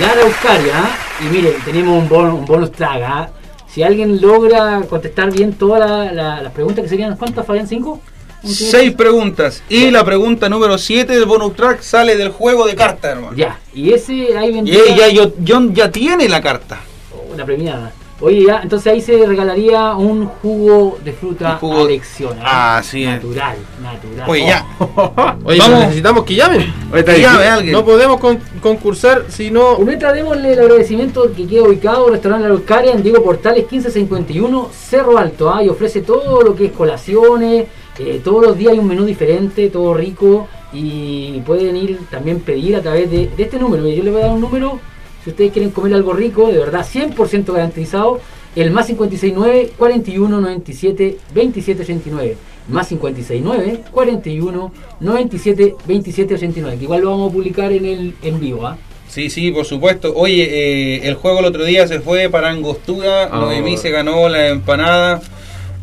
[0.00, 0.72] Lara Euskaria.
[0.74, 0.98] ¿ah?
[1.20, 3.02] Y mire, tenemos un, bonus, un bonus track.
[3.04, 3.28] ¿ah?
[3.68, 7.66] Si alguien logra contestar bien todas las preguntas, que serían, ¿cuántas, Fabián?
[7.66, 8.00] ¿Cinco?
[8.44, 9.62] Seis preguntas.
[9.68, 13.36] Y la pregunta número 7 del bonus track sale del juego de cartas, hermano.
[13.36, 15.08] Ya, y ese ahí vendría...
[15.08, 16.80] Y John ya tiene la carta.
[17.12, 17.92] Oh, la premiada.
[18.18, 21.86] Oye, ya, entonces ahí se regalaría un jugo de fruta jugo...
[21.86, 22.38] elección.
[22.42, 23.04] Ah, sí.
[23.04, 24.30] Natural, natural.
[24.30, 24.66] Oye, ya.
[25.44, 25.80] Oye, Vamos.
[25.80, 26.72] necesitamos que llamen.
[26.92, 27.72] que llame alguien.
[27.72, 28.18] No podemos
[28.62, 29.78] concursar si no.
[29.80, 35.18] Mientras démosle el agradecimiento que queda ubicado, restaurante La Eucaria en Diego Portales 1551, Cerro
[35.18, 35.52] Alto.
[35.52, 35.62] ¿ah?
[35.62, 37.66] Y ofrece todo lo que es colaciones.
[37.98, 40.48] Eh, todos los días hay un menú diferente, todo rico.
[40.72, 43.86] Y pueden ir también pedir a través de, de este número.
[43.86, 44.80] Yo les voy a dar un número
[45.26, 48.20] si ustedes quieren comer algo rico, de verdad 100% garantizado,
[48.54, 52.36] el más 569 41 97 27 89.
[52.68, 56.78] Más 569 41 97 27 89.
[56.78, 58.78] Que igual lo vamos a publicar en el en vivo, ¿ah?
[59.08, 60.12] Sí, sí, por supuesto.
[60.14, 63.24] Oye, eh, el juego el otro día se fue para Angostura.
[63.24, 65.20] Ah, Noemí se ganó la empanada.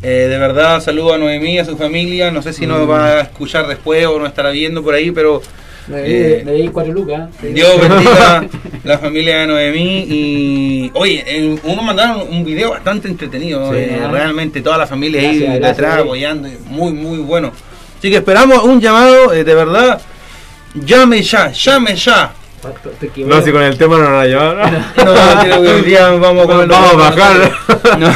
[0.02, 2.30] Eh, de verdad, saludo a Noemí, a su familia.
[2.30, 2.90] No sé si nos mm.
[2.90, 5.42] va a escuchar después o nos estará viendo por ahí, pero
[5.88, 7.28] me di, eh, cuatro lucas.
[7.42, 8.46] Dios bendiga
[8.84, 10.06] la familia de Noemí.
[10.08, 13.72] Y oye, uno mandaron un video bastante entretenido.
[13.74, 16.48] Eh, realmente toda la familia ahí detrás apoyando.
[16.68, 17.52] Muy, muy bueno.
[17.98, 20.00] Así que esperamos un llamado, eh, de verdad.
[20.74, 22.32] Llame ya, llame ya.
[23.26, 24.72] No, si con el tema no nos la llevaron.
[24.72, 24.80] No,
[25.42, 27.52] creo que hoy día vamos a comer Vamos a bajar
[27.98, 28.08] No.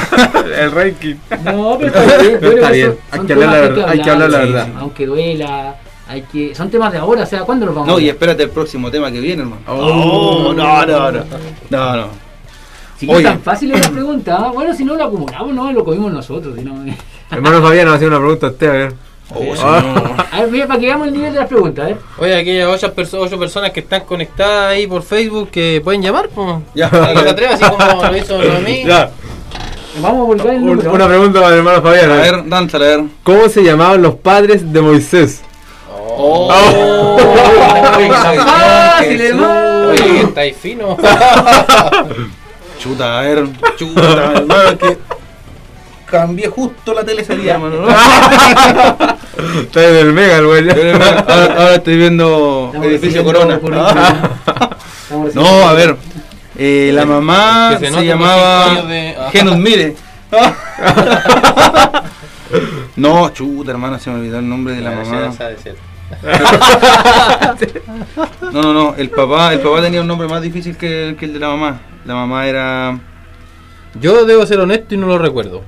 [0.58, 1.14] el ranking.
[1.44, 2.38] No, pero está bien.
[2.38, 2.94] creo Está bien.
[3.10, 4.66] Hay que hablar la verdad, hay que hablar la sí, verdad.
[4.66, 4.72] sí.
[4.78, 5.76] Aunque duela,
[6.08, 6.54] hay que.
[6.54, 8.14] Son temas de ahora, o sea, ¿cuándo los vamos No, a y ver?
[8.14, 9.62] espérate el próximo tema que viene, hermano.
[9.68, 10.52] Oh.
[10.54, 11.24] no, no, no.
[11.70, 12.08] No, no.
[12.98, 14.50] Si no es tan fácil es la pregunta, ¿ah?
[14.52, 16.54] bueno, si no lo acumulamos, no, lo comimos nosotros.
[16.58, 16.84] Si no,
[17.30, 18.94] Hermano Fabián nos hacía una pregunta a usted, a ver.
[19.34, 20.26] Oh, Ah.
[20.32, 21.98] a ver, mira, para que veamos el nivel de las preguntas, ver.
[22.18, 26.00] Oye, aquí hay ocho, perso- ocho personas que están conectadas ahí por Facebook que pueden
[26.02, 26.56] llamar, pues.
[26.74, 28.82] Ya, No se atreve así como lo hizo a mí.
[28.86, 29.10] Ya.
[30.00, 30.92] Vamos a volver el número.
[30.92, 32.10] una pregunta para el hermano Fabián.
[32.10, 32.48] A ver.
[32.48, 33.04] dánsela, a ver.
[33.22, 35.42] ¿Cómo se llamaban los padres de Moisés?
[36.20, 36.48] Oh.
[38.10, 39.88] Fácil, hermano.
[39.90, 40.96] Oye, estáis fino.
[42.80, 43.46] Chuta, a ver,
[43.76, 44.98] chuta, hermano, que
[46.06, 47.82] cambié justo la tele ese día, hermano.
[47.82, 47.88] ¿no?
[49.60, 50.68] Está en el Mega, el güey.
[50.70, 51.24] Ahora,
[51.56, 53.60] ahora estoy viendo edificio Corona.
[53.72, 54.70] Ah.
[55.34, 55.96] No, a ver.
[56.58, 59.28] eh, la mamá Que se llamaba de- ah.
[59.32, 59.94] Genus Mire.
[62.96, 65.30] No, chuta, hermano, se me olvidó el nombre de la Ya, mamá.
[68.52, 71.34] No, no, no, el papá, el papá tenía un nombre más difícil que, que el
[71.34, 71.80] de la mamá.
[72.06, 72.98] La mamá era.
[74.00, 75.62] Yo debo ser honesto y no lo recuerdo.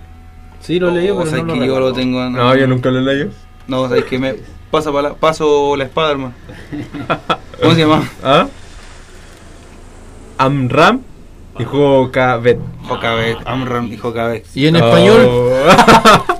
[0.60, 1.88] Sí lo leí, Oh, pero sabes no lo que yo recuerdo.
[1.90, 2.30] lo tengo.
[2.30, 3.30] No, yo nunca lo leí.
[3.66, 4.36] No, sabes que me
[4.70, 6.32] pasa pa la- paso la espada, hermano.
[7.60, 8.08] ¿Cómo se llama?
[8.24, 8.46] ¿Ah?
[10.38, 11.00] Amram
[11.58, 12.58] y Jocabet.
[12.88, 14.46] Jocabet, Amram y Jocabet.
[14.54, 16.39] Y en español, Oh.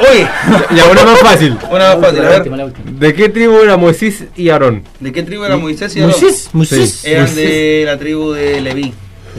[0.00, 0.28] Oye,
[0.74, 1.56] ya, una más fácil.
[1.70, 2.38] una más fácil, a La ver.
[2.40, 2.90] última, la última.
[2.98, 4.82] ¿De qué tribu era Moisés y Aarón?
[5.00, 6.12] ¿De qué tribu era Moisés y Aarón?
[6.20, 7.04] Moisés, Moisés.
[7.04, 8.92] Eran de la tribu de Leví.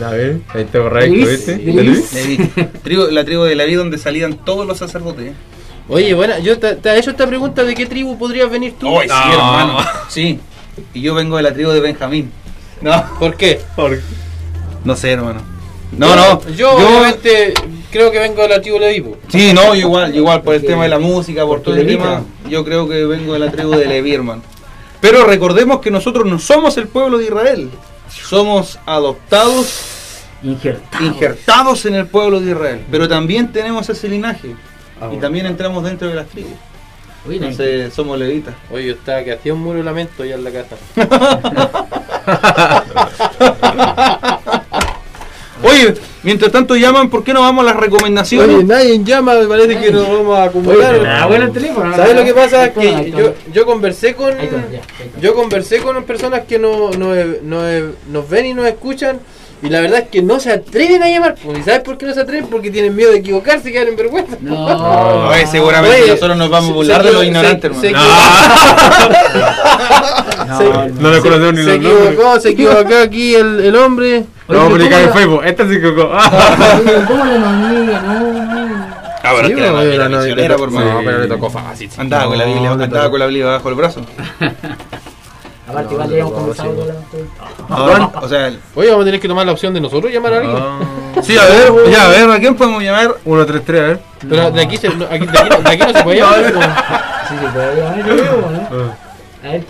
[0.03, 1.57] A ver, ahí está correcto, Luis, ¿viste?
[1.57, 1.97] de ¿De Luis.
[2.11, 2.13] Luis?
[2.13, 2.37] Leví.
[2.83, 5.31] Tribu- la tribu de Leví donde salían todos los sacerdotes.
[5.89, 8.87] Oye, bueno, yo te, te he hecho esta pregunta de qué tribu podrías venir tú.
[8.99, 9.33] Ay, sí, No.
[9.33, 9.77] hermano.
[10.09, 10.39] Sí.
[10.93, 12.31] Y yo vengo de la tribu de Benjamín.
[12.81, 13.59] No, ¿Por qué?
[14.83, 15.41] no sé, hermano.
[15.97, 16.41] No, no.
[16.51, 17.53] Yo, obviamente
[17.91, 19.01] creo que vengo de la tribu Levi.
[19.01, 19.17] po.
[19.29, 22.63] Sí, no, igual, igual por el tema de la música, por todo el tema, yo
[22.63, 24.41] creo que vengo de la tribu de Leví, hermano.
[24.99, 27.69] Pero recordemos que nosotros no somos el pueblo de Israel,
[28.09, 29.83] somos adoptados,
[30.43, 31.05] Injertado.
[31.05, 34.55] injertados en el pueblo de Israel, pero también tenemos ese linaje
[34.99, 36.53] Ah, y también entramos dentro de las tribus.
[37.29, 38.55] Entonces somos levitas.
[38.71, 40.75] Oye, yo estaba que hacía un muro de lamento allá en la casa.
[45.63, 45.93] Oye,
[46.23, 48.55] mientras tanto llaman, ¿por qué no vamos a las recomendaciones?
[48.57, 51.05] Oye, nadie llama, me parece que nos vamos a Oye, acumular.
[51.07, 51.95] ah, bueno, el teléfono.
[51.95, 52.71] ¿Sabes lo que pasa?
[52.73, 54.33] Que yo, yo conversé con
[55.21, 59.19] yo conversé con personas que no, no, no- nos ven y nos escuchan
[59.61, 61.35] y la verdad es que no se atreven a llamar.
[61.43, 62.47] pues, ¿Y sabes por qué no se atreven?
[62.47, 64.37] Porque tienen miedo de equivocarse y quedar en vergüenza.
[64.41, 65.27] No.
[65.29, 68.05] Oye, seguramente Oye, nosotros nos vamos a se- burlar se de los ignorantes, se- hermano.
[70.47, 72.07] No, se- No lo conocemos ni Se los nombres.
[72.13, 74.25] equivocó, se equivocó aquí el, el hombre.
[74.47, 75.41] Oye, No, pero publicar en ¿cómo la- Facebook.
[75.45, 76.09] Esta se equivocó.
[77.07, 77.25] ¿Cómo?
[77.25, 78.97] No, no.
[79.23, 79.63] Ah, pero es que Sí,
[79.95, 81.01] era, no, misionera, por no, mano.
[81.03, 81.89] pero le tocó fácil.
[81.97, 84.05] Andaba con la No, Biblia, le andaba con la Biblia bajo el brazo.
[85.67, 87.17] Aparte, igual no, ya hemos no, comenzado sí,
[87.67, 89.81] con No, la- no, o sea, Oye, vamos a tener que tomar la opción de
[89.81, 90.57] nosotros llamar a alguien.
[90.57, 90.79] Ah.
[91.21, 93.15] sí, a ver, ya, a ver, ¿a quién podemos llamar?
[93.25, 93.99] 1, 3, 3, a ver.
[94.29, 96.53] Pero de aquí, se, no, aquí, de, aquí, no- de aquí no se puede llamar.
[96.53, 96.65] pues.
[97.27, 98.93] Sí, se puede llamar, yo creo, ¿no?
[99.47, 99.63] A ver.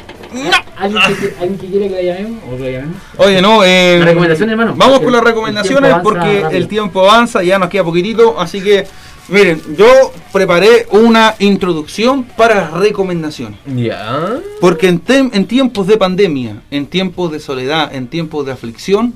[0.77, 2.43] ¿Alguien que, ¿Alguien que quiere que la llamemos?
[2.45, 2.97] ¿O que la llamemos?
[3.17, 4.73] Oye, no, eh, La recomendación, hermano.
[4.75, 6.49] Vamos con las el- el recomendaciones tiempo avanza porque rápido.
[6.59, 8.85] el tiempo avanza, ya nos queda poquitito, así que
[9.29, 13.59] miren, yo preparé una introducción para las recomendaciones.
[13.65, 14.39] Ya.
[14.59, 19.13] Porque en, en tiempos de pandemia, en tiempos de soledad, en tiempos de aflicción,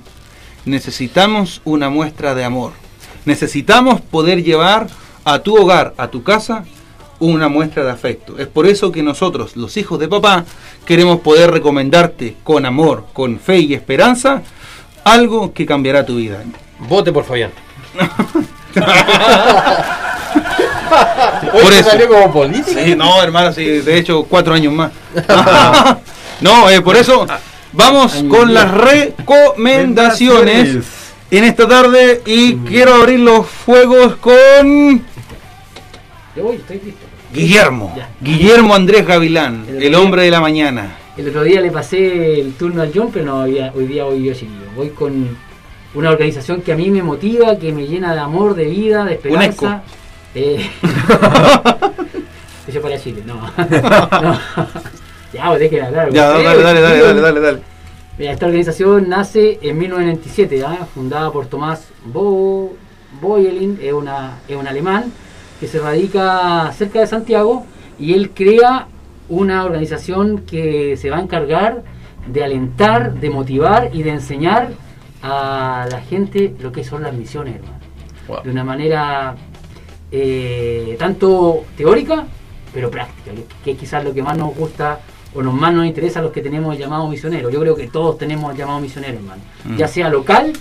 [0.65, 2.73] necesitamos una muestra de amor.
[3.25, 4.87] Necesitamos poder llevar
[5.23, 6.65] a tu hogar, a tu casa,
[7.19, 8.37] una muestra de afecto.
[8.39, 10.43] Es por eso que nosotros, los hijos de papá,
[10.85, 14.41] queremos poder recomendarte con amor, con fe y esperanza,
[15.03, 16.43] algo que cambiará tu vida.
[16.79, 17.51] Vote por Fabián.
[21.51, 21.89] Por eso.
[21.89, 22.79] salió como político.
[22.83, 24.91] Sí, no, hermano, sí, de hecho, cuatro años más.
[26.41, 27.25] no, eh, por eso
[27.73, 30.77] vamos con las recomendaciones
[31.29, 35.03] en esta tarde y quiero abrir los fuegos con
[36.35, 37.05] Yo voy, estoy listo.
[37.33, 37.93] Guillermo.
[37.95, 38.09] Ya.
[38.19, 40.97] Guillermo Andrés Gavilán, El el hombre de la mañana.
[41.15, 44.03] El otro día le pasé el turno al John, pero no, hoy día, hoy día
[44.03, 44.65] voy yo chiquillo.
[44.75, 45.37] Voy con
[45.93, 49.13] una organización que a mí me motiva, que me llena de amor, de vida, de
[49.13, 49.83] esperanza.
[50.33, 50.69] Eh,
[52.81, 53.35] para Chile, no.
[54.21, 54.39] no.
[55.33, 56.11] Ya, pues déjenme hablar.
[56.11, 57.59] Ya, dale, eh, dale, dale, dale, dale, dale.
[58.17, 60.85] Mira, esta organización nace en 1997, ¿ya?
[60.93, 62.73] fundada por Tomás Bo
[63.19, 65.11] Boyelin, es, una, es un alemán
[65.59, 67.65] que se radica cerca de Santiago
[67.99, 68.87] y él crea
[69.29, 71.83] una organización que se va a encargar
[72.27, 74.71] de alentar, de motivar y de enseñar
[75.21, 77.79] a la gente lo que son las misiones, hermano.
[78.43, 79.35] De una manera
[80.11, 82.25] eh, tanto teórica,
[82.73, 83.31] pero práctica,
[83.63, 84.99] que, es quizás lo que más nos gusta
[85.33, 87.49] o nos más nos interesa a los que tenemos el llamado misionero.
[87.49, 89.41] Yo creo que todos tenemos el llamado misionero, hermano.
[89.65, 89.77] Mm.
[89.77, 90.53] Ya sea local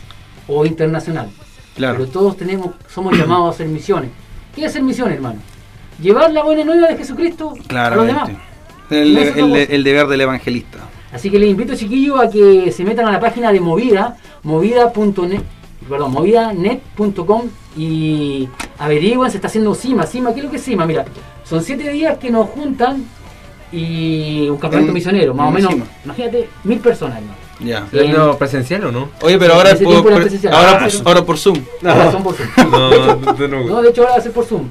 [0.49, 1.31] o internacional.
[1.77, 1.99] Claro.
[1.99, 4.11] Pero todos tenemos, somos llamados a hacer misiones.
[4.55, 5.41] ¿Qué es hacer misiones, hermano?
[6.01, 8.31] Llevar la buena nueva de Jesucristo a los demás.
[8.91, 10.79] El, el, deber del evangelista.
[11.13, 15.43] Así que les invito, chiquillos, a que se metan a la página de Movida, movida.net,
[15.89, 17.43] perdón, movidanet.com
[17.77, 18.49] y
[18.79, 20.07] averigüen, se está haciendo CIMA.
[20.07, 20.87] CIMA, ¿qué es lo que es CIMA?
[20.87, 21.05] Mira,
[21.45, 23.05] son siete días que nos juntan
[23.73, 27.51] y un campamento misionero, más o menos, imagínate, mil personas, hermano.
[27.61, 27.87] Ya.
[27.93, 29.11] ¿Es presencial o no?
[29.21, 31.59] Oye, pero ahora, por, ahora, ahora, ahora, por Zoom.
[31.83, 32.49] No, son por Zoom.
[33.51, 34.69] No, de hecho ahora va a ser por Zoom.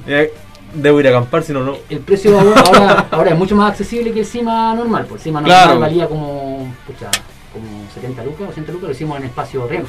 [0.74, 1.76] Debo ir a acampar, si no, no.
[1.88, 5.06] El precio ahora, ahora es mucho más accesible que el CIMA normal.
[5.06, 7.10] Por el CIMA normal valía como, pucha,
[7.52, 9.88] como 70 lucas, 80 lucas, lo hicimos en espacio riesgo.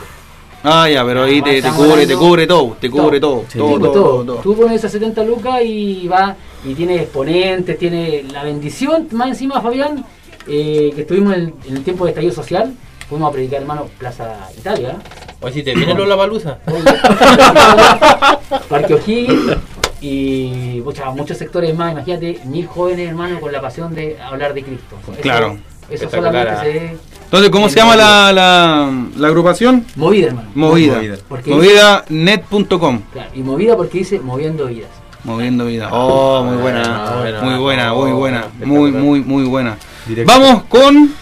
[0.64, 3.46] Ah, ya, pero ahí te, te, cubre, te cubre todo, te cubre todo.
[3.52, 8.44] todo, todo, todo, Tú pones esas 70 lucas y va, y tiene exponentes, tiene la
[8.44, 10.06] bendición, más encima, Fabián,
[10.48, 12.76] eh, que estuvimos en, el tiempo de estallido social,
[13.10, 14.98] fuimos a predicar, hermano, Plaza Italia.
[15.42, 16.60] Oye, si te viene la baluza.
[18.70, 19.58] Parque O'Higgins,
[20.02, 20.84] y
[21.16, 24.98] muchos sectores más, imagínate, mil jóvenes hermanos con la pasión de hablar de Cristo.
[25.22, 25.58] claro.
[25.90, 26.98] Eso solamente se ve.
[27.26, 29.86] Entonces, ¿cómo se llama la, la, agrupación?
[29.96, 30.50] Movida, hermano.
[30.56, 31.02] Movida.
[31.46, 33.02] Movidanet.com.
[33.12, 34.90] Claro, y movida porque dice moviendo vidas.
[35.24, 35.90] Moviendo vidas.
[35.92, 37.42] Oh, muy buena.
[37.42, 38.48] Muy buena, muy buena.
[38.64, 39.78] Muy, muy, muy buena.
[40.26, 41.14] Vamos con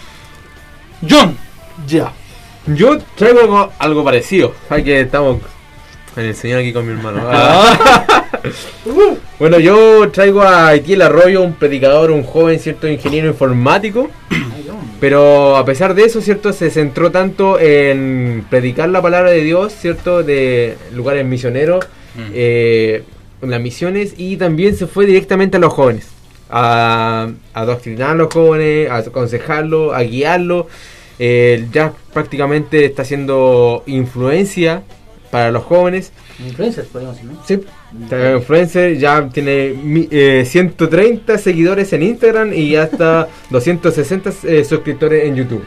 [1.08, 1.36] John.
[1.86, 2.12] Ya.
[2.66, 4.54] Yo traigo algo, algo parecido.
[4.68, 5.38] Hay que estamos
[6.16, 7.22] en el señor aquí con mi hermano.
[9.38, 14.10] bueno, yo traigo a Etiel Arroyo, un predicador, un joven, cierto, ingeniero informático.
[15.00, 19.72] Pero a pesar de eso, cierto, se centró tanto en predicar la palabra de Dios,
[19.72, 22.30] cierto, de lugares misioneros, mm.
[22.34, 23.04] eh,
[23.40, 26.08] en las misiones, y también se fue directamente a los jóvenes,
[26.50, 30.66] a, adoctrinar a los jóvenes, a aconsejarlos, a guiarlos.
[31.18, 34.82] Eh, ya prácticamente está haciendo influencia
[35.30, 36.12] para los jóvenes.
[36.44, 37.42] Influencers, podemos decir, ¿no?
[37.46, 37.60] Sí,
[38.36, 45.64] influencer, ya tiene 130 eh, seguidores en Instagram y hasta 260 eh, suscriptores en YouTube.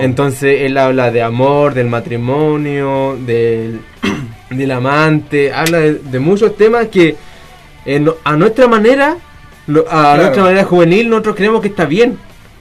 [0.00, 3.80] Entonces él habla de amor, del matrimonio, del,
[4.50, 7.16] del amante, habla de, muchos temas que
[8.24, 9.16] a nuestra manera,
[9.90, 12.18] a nuestra manera juvenil, nosotros creemos que está bien.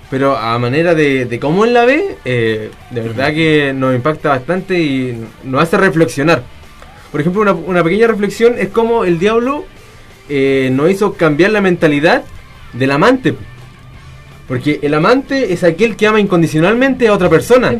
[0.10, 4.80] Pero a manera de, cómo él la ve, eh, de verdad que nos impacta bastante
[4.80, 6.44] y nos hace reflexionar.
[7.12, 9.66] Por ejemplo, una, pequeña reflexión es cómo el diablo
[10.30, 12.24] eh, nos hizo cambiar la mentalidad
[12.74, 13.36] del amante.
[14.48, 17.74] Porque el amante es aquel que ama incondicionalmente a otra persona.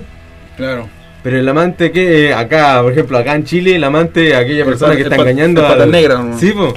[0.58, 0.90] Claro.
[1.22, 4.96] Pero el amante que acá, por ejemplo, acá en Chile, el amante es aquella persona
[4.96, 6.24] que está engañando a la negra.
[6.38, 6.74] Sí, pues.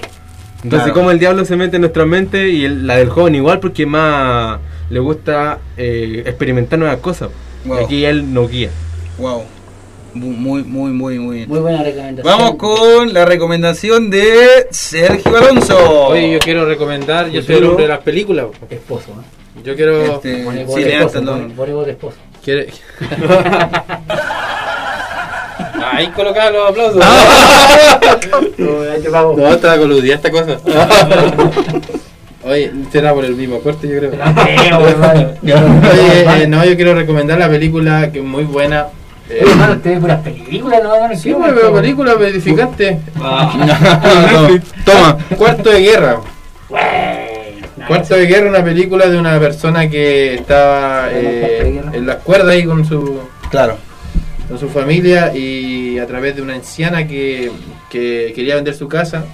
[0.65, 3.87] Entonces, cómo el diablo se mete en nuestra mente y la del joven igual, porque
[3.87, 4.59] más
[4.91, 7.31] le gusta eh, experimentar nuevas cosas.
[7.65, 8.71] Y aquí él no guía.
[9.19, 9.43] Wow.
[10.15, 12.25] Muy, muy, muy, muy Muy buena recomendación.
[12.25, 16.07] Vamos con la recomendación de Sergio Alonso.
[16.07, 18.47] Oye, yo quiero recomendar, yo soy el hombre de las películas.
[18.71, 19.63] Esposo, ¿eh?
[19.65, 20.01] Yo quiero.
[20.15, 22.17] Este, sí, de esposo, de esposo.
[22.45, 22.69] ¿Quiere...
[25.91, 27.05] Ahí colocar los aplausos.
[28.59, 30.59] no, no, estaba coludida esta cosa.
[32.45, 34.13] Oye, será por el mismo corte, yo creo.
[35.93, 38.87] Oye, eh, no, yo quiero recomendar la película que es muy buena.
[39.29, 41.17] Eh, hermano, usted ve puras películas, ¿no?
[41.17, 43.01] Sí, me veo películas, edificante.
[43.21, 43.53] Ah.
[44.85, 45.19] Toma.
[45.37, 46.21] Cuarto de guerra.
[47.87, 52.65] Cuarto de guerra, una película de una persona que estaba eh, en las cuerdas ahí
[52.65, 53.21] con su.
[53.51, 53.77] Claro.
[54.49, 57.51] Con su familia y a través de una anciana que,
[57.91, 59.25] que quería vender su casa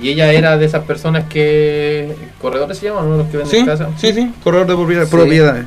[0.00, 2.14] y ella era de esas personas que.
[2.40, 3.08] ¿Corredores se llaman?
[3.08, 3.16] ¿no?
[3.18, 3.90] Los que venden sí, casa.
[3.96, 5.66] Sí, sí, corredor de propiedades.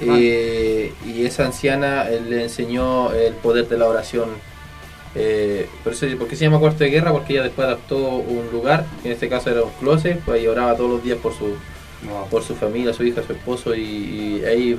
[0.00, 4.28] Eh, y esa anciana le enseñó el poder de la oración.
[5.14, 7.12] Eh, por, eso, ¿Por qué se llama cuarto de guerra?
[7.12, 10.46] Porque ella después adaptó un lugar, que en este caso era un closet, pues ahí
[10.46, 11.54] oraba todos los días por su,
[12.30, 14.78] por su familia, su hija, su esposo, y, ahí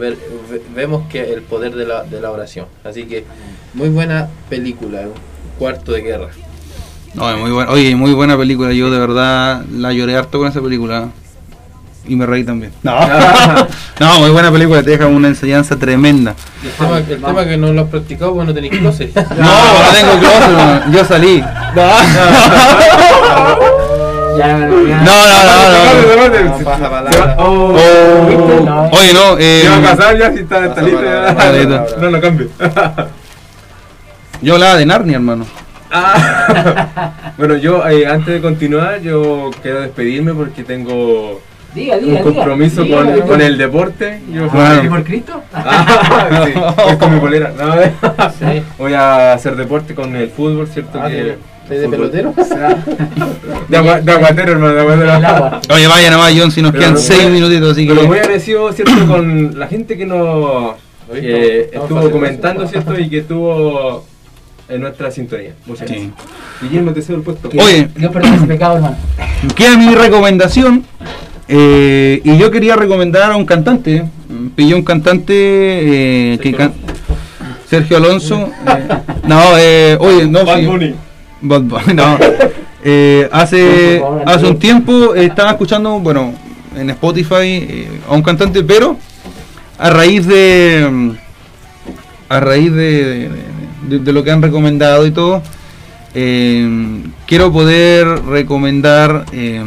[0.76, 2.68] vemos que el poder de la, de la oración.
[2.84, 3.24] Así que
[3.74, 5.08] muy buena película,
[5.58, 6.30] cuarto de guerra.
[7.14, 7.72] No, muy buena.
[7.72, 8.74] Oye, muy buena película.
[8.74, 11.10] Yo de verdad la lloré harto con esa película.
[12.08, 12.72] Y me reí también.
[12.84, 12.98] No,
[14.00, 14.82] no muy buena película.
[14.82, 16.36] Te deja una enseñanza tremenda.
[16.64, 19.14] El tema, el tema que no lo has practicado, pues no tenéis closet.
[19.38, 20.92] No, no tengo closet.
[20.92, 21.44] Yo salí.
[21.78, 21.84] No.
[24.38, 25.50] No, no,
[26.16, 26.58] no, no.
[27.40, 28.90] Oh.
[28.92, 29.38] Oye, no.
[29.40, 31.86] Eh, ¿Qué va a pasar ya si está, está listo?
[32.00, 32.50] No, no cambie.
[34.42, 35.46] Yo hablaba de Narnia, hermano.
[35.92, 37.34] Ah.
[37.38, 41.42] bueno, yo eh, antes de continuar, yo quiero despedirme porque tengo
[41.76, 44.20] un compromiso con, con, el deporte.
[44.32, 45.44] Yo por Cristo?
[45.54, 46.54] Ah, sí,
[46.90, 47.54] es con mi polera.
[47.58, 47.74] No,
[48.32, 48.64] sí.
[48.78, 51.00] Voy a hacer deporte con el fútbol, ¿cierto?
[51.02, 51.38] Ah, que,
[51.70, 52.34] ¿De pelotero?
[53.68, 55.60] de, aguatero, hermano, de aguatero.
[55.74, 57.74] Oye, vaya nomás, John, si nos quedan 6 minutitos.
[57.74, 59.06] Así Pero muy agradecido, ¿cierto?
[59.06, 60.76] Con la gente que nos
[61.12, 62.98] estuvo comentando, ¿cierto?
[62.98, 64.06] Y que estuvo
[64.70, 65.54] en nuestra sintonía.
[65.66, 66.12] Muchas gracias.
[66.62, 67.50] Guillermo, te cedo el puesto.
[67.50, 68.98] Oye, perdón pecado, hermano.
[69.56, 70.86] Queda mi recomendación.
[71.50, 74.04] Eh, y yo quería recomendar a un cantante.
[74.56, 76.74] Pillé un cantante eh, que can
[77.70, 78.50] Sergio Alonso.
[78.66, 78.88] Eh,
[79.28, 80.46] no, eh, oye, no.
[80.46, 80.96] Bad Bunny.
[81.42, 82.18] Bad Bunny, no.
[82.90, 86.34] Eh, hace, hace un tiempo estaba escuchando, bueno,
[86.74, 88.96] en Spotify eh, a un cantante, pero
[89.78, 91.18] a raíz de.
[92.30, 93.30] A raíz de de,
[93.90, 95.42] lo que han recomendado y todo,
[96.14, 99.26] eh, quiero poder recomendar...
[99.32, 99.64] Eh,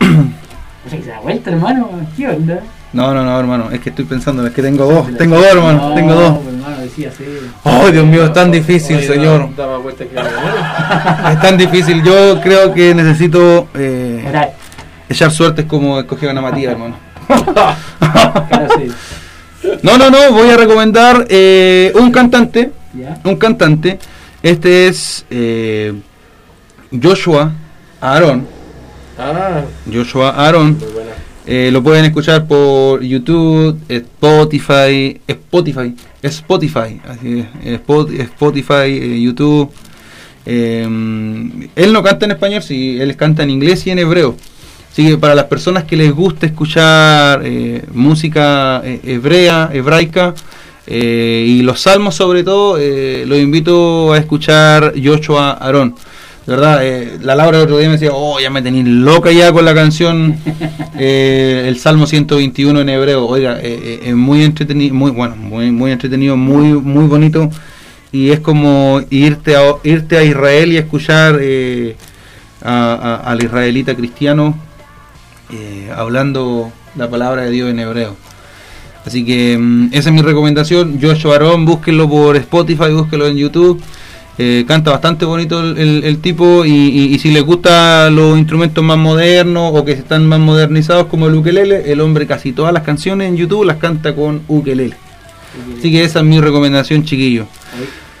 [0.90, 1.88] ¿Se da vuelta, hermano?
[2.16, 2.62] ¿Qué onda?
[2.92, 5.88] No, no, no, hermano, es que estoy pensando, es que tengo dos, tengo dos, hermano,
[5.88, 6.38] no, tengo dos.
[6.46, 7.24] Hermano, decía así.
[7.64, 9.48] Oh, Dios mío, es tan difícil, señor.
[11.32, 14.52] es tan difícil, yo creo que necesito eh,
[15.08, 16.94] echar suertes como escogieron a Matías, hermano.
[17.26, 18.92] claro, sí.
[19.82, 22.70] No, no, no, voy a recomendar eh, un cantante,
[23.24, 23.98] un cantante.
[24.42, 25.92] Este es eh,
[27.02, 27.52] Joshua
[28.00, 28.46] Aaron.
[29.18, 29.62] Ah.
[29.92, 30.78] Joshua Aaron.
[31.46, 37.80] Eh, lo pueden escuchar por YouTube, Spotify, Spotify, Spotify, así es,
[38.20, 39.70] Spotify, YouTube.
[40.46, 44.36] él no canta en español, sí, él canta en inglés y en hebreo.
[44.94, 50.36] Así que para las personas que les gusta escuchar eh, música eh, hebrea, hebraica,
[50.86, 55.94] eh, y los salmos sobre todo, los invito a escuchar Joshua Aarón.
[56.46, 56.82] verdad,
[57.22, 59.74] la Laura el otro día me decía, oh, ya me tenéis loca ya con la
[59.74, 60.36] canción,
[60.98, 63.26] el Salmo 121 en hebreo.
[63.26, 67.50] Oiga, es muy entretenido, muy bueno, muy, muy entretenido, muy, muy bonito.
[68.12, 71.40] Y es como irte a, irte a Israel y escuchar
[72.62, 74.54] al israelita cristiano
[75.52, 78.16] eh, hablando la palabra de Dios en hebreo.
[79.06, 80.98] Así que mm, esa es mi recomendación.
[81.00, 83.82] Joshua Arón, búsquenlo por Spotify, búsquenlo en YouTube.
[84.36, 89.84] Eh, canta bastante bonito el, tipo y, si les gusta los instrumentos más modernos o
[89.84, 93.64] que están más modernizados como el ukelele, el hombre casi todas las canciones en YouTube
[93.64, 94.96] las canta con ukelele.
[95.78, 97.46] Así que esa es mi recomendación, chiquillo.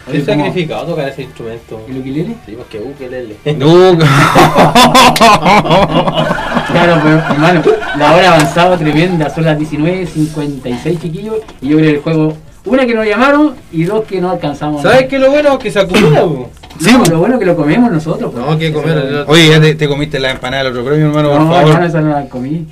[0.08, 1.84] ¿Qué sacrificado tocar ese instrumento?
[1.88, 2.36] ¿El ukelele?
[2.46, 3.36] Sí, más que ukelele.
[3.56, 3.98] No.
[6.68, 7.60] claro, hermano,
[7.96, 12.86] la hora avanzada tremenda, son las 19.56 chiquillos, y yo creo que el juego, una
[12.86, 14.82] que nos llamaron y dos que no alcanzamos.
[14.82, 15.58] ¿Sabes qué es lo bueno?
[15.58, 16.24] Que se acumula,
[16.80, 18.32] Sí, no, lo bueno es que lo comemos nosotros.
[18.32, 18.44] Pues.
[18.44, 19.24] No, que comer.
[19.28, 21.80] Oye, ya te, comiste la empanada del otro premio, hermano, por favor.
[21.80, 22.66] No, esa no la comí.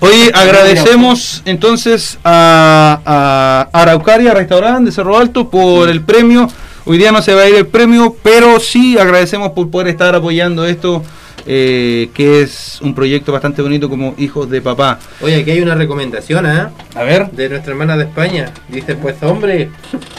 [0.00, 6.48] Hoy agradecemos entonces a, Araucaria Restaurante de Cerro Alto por el premio.
[6.84, 10.14] Hoy día no se va a ir el premio, pero sí agradecemos por poder estar
[10.14, 11.02] apoyando esto,
[11.44, 14.98] eh, que es un proyecto bastante bonito como Hijos de Papá.
[15.20, 16.68] Oye, aquí hay una recomendación, ¿eh?
[16.94, 17.30] A ver.
[17.30, 18.52] De nuestra hermana de España.
[18.68, 19.70] Dice, pues hombre,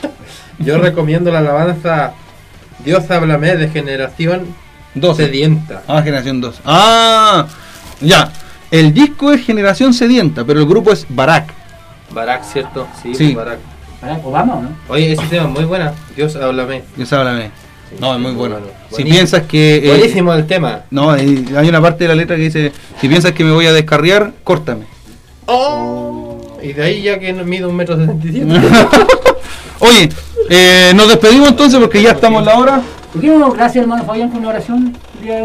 [0.60, 2.14] yo recomiendo la alabanza
[2.84, 4.56] Dios háblame de generación
[4.96, 5.18] 2.
[5.18, 5.84] Sedienta.
[5.88, 6.62] Ah, generación 2.
[6.66, 7.48] Ah,
[8.02, 8.32] ya.
[8.70, 11.54] El disco es Generación Sedienta, pero el grupo es Barak.
[12.12, 12.88] Barak, ¿cierto?
[13.02, 13.34] Sí, sí.
[13.34, 13.60] Barak.
[14.02, 14.70] ¿Barak Obama o no?
[14.90, 15.94] Oye, ese tema es muy buena.
[16.16, 16.84] Dios háblame.
[16.96, 17.52] Dios háblame.
[18.00, 18.58] No, es muy bueno.
[18.92, 19.78] Si piensas que.
[19.78, 20.82] Eh, Buenísimo el tema.
[20.92, 23.74] No, hay una parte de la letra que dice: Si piensas que me voy a
[23.74, 24.86] descarriar, córtame.
[25.46, 28.46] Oh, y de ahí ya que mido un metro siete.
[29.80, 30.10] Oye,
[30.50, 32.82] eh, nos despedimos entonces porque ya estamos en la hora.
[33.14, 34.96] Gracias, hermano Fabián, por una oración.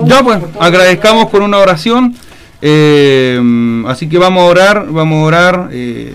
[0.05, 2.15] Ya, pues, agradezcamos por una oración.
[2.61, 3.41] Eh,
[3.89, 5.69] así que vamos a orar, vamos a orar.
[5.73, 6.15] Eh,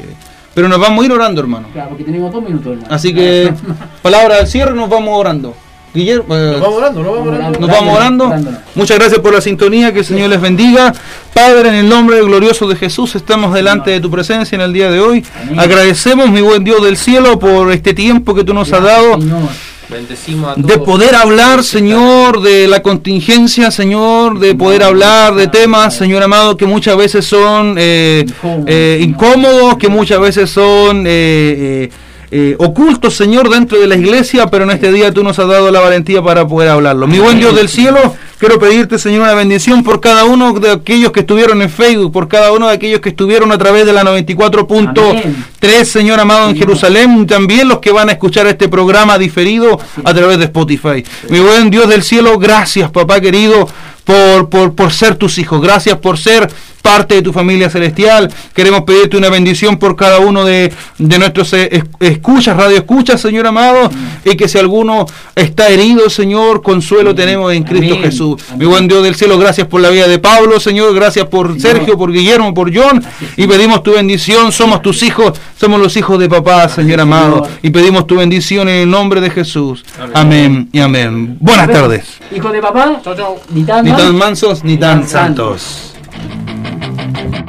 [0.53, 1.67] pero nos vamos a ir orando, hermano.
[1.71, 2.87] Claro, porque tenemos dos minutos, hermano.
[2.89, 3.53] Así que,
[4.01, 5.55] palabra del cierre, nos vamos orando.
[5.93, 7.59] Guillermo, eh, nos vamos orando, nos vamos orando.
[7.59, 8.35] Nos vamos orando.
[8.75, 10.93] Muchas gracias por la sintonía, que el Señor les bendiga.
[11.33, 14.91] Padre, en el nombre glorioso de Jesús, estamos delante de tu presencia en el día
[14.91, 15.25] de hoy.
[15.57, 19.17] Agradecemos, mi buen Dios del cielo, por este tiempo que tú nos has dado.
[19.89, 26.21] Bendecimos De poder hablar, Señor, de la contingencia, Señor, de poder hablar de temas, Señor
[26.23, 28.25] amado, que muchas veces son eh,
[28.65, 31.89] eh, incómodos, que muchas veces son eh,
[32.57, 35.79] ocultos, Señor, dentro de la iglesia, pero en este día tú nos has dado la
[35.79, 37.07] valentía para poder hablarlo.
[37.07, 41.11] Mi buen Dios del cielo, quiero pedirte, Señor, una bendición por cada uno de aquellos
[41.11, 44.03] que estuvieron en Facebook, por cada uno de aquellos que estuvieron a través de la
[44.03, 50.13] 94.3, Señor amado, en Jerusalén, también los que van a escuchar este programa diferido a
[50.13, 51.03] través de Spotify.
[51.29, 53.67] Mi buen Dios del cielo, gracias, papá querido,
[54.03, 55.61] por, por, por ser tus hijos.
[55.61, 56.49] Gracias por ser
[56.87, 58.31] parte de tu familia celestial.
[58.53, 63.45] Queremos pedirte una bendición por cada uno de, de nuestros eh, escuchas, radio escuchas, Señor
[63.45, 63.89] amado,
[64.23, 68.41] y que si alguno está herido, Señor, consuelo tenemos en Cristo Jesús.
[68.57, 71.97] Mi buen Dios del cielo, gracias por la vida de Pablo, Señor, gracias por Sergio,
[71.97, 73.03] por Guillermo, por John,
[73.35, 77.69] y pedimos tu bendición, somos tus hijos, somos los hijos de papá, Señor amado, y
[77.69, 79.83] pedimos tu bendición en el nombre de Jesús.
[80.13, 81.35] Amén, y amén.
[81.41, 82.05] Buenas tardes.
[82.33, 83.01] Hijo de papá,
[83.51, 85.96] ni tan mansos ni tan santos.
[87.13, 87.46] thank you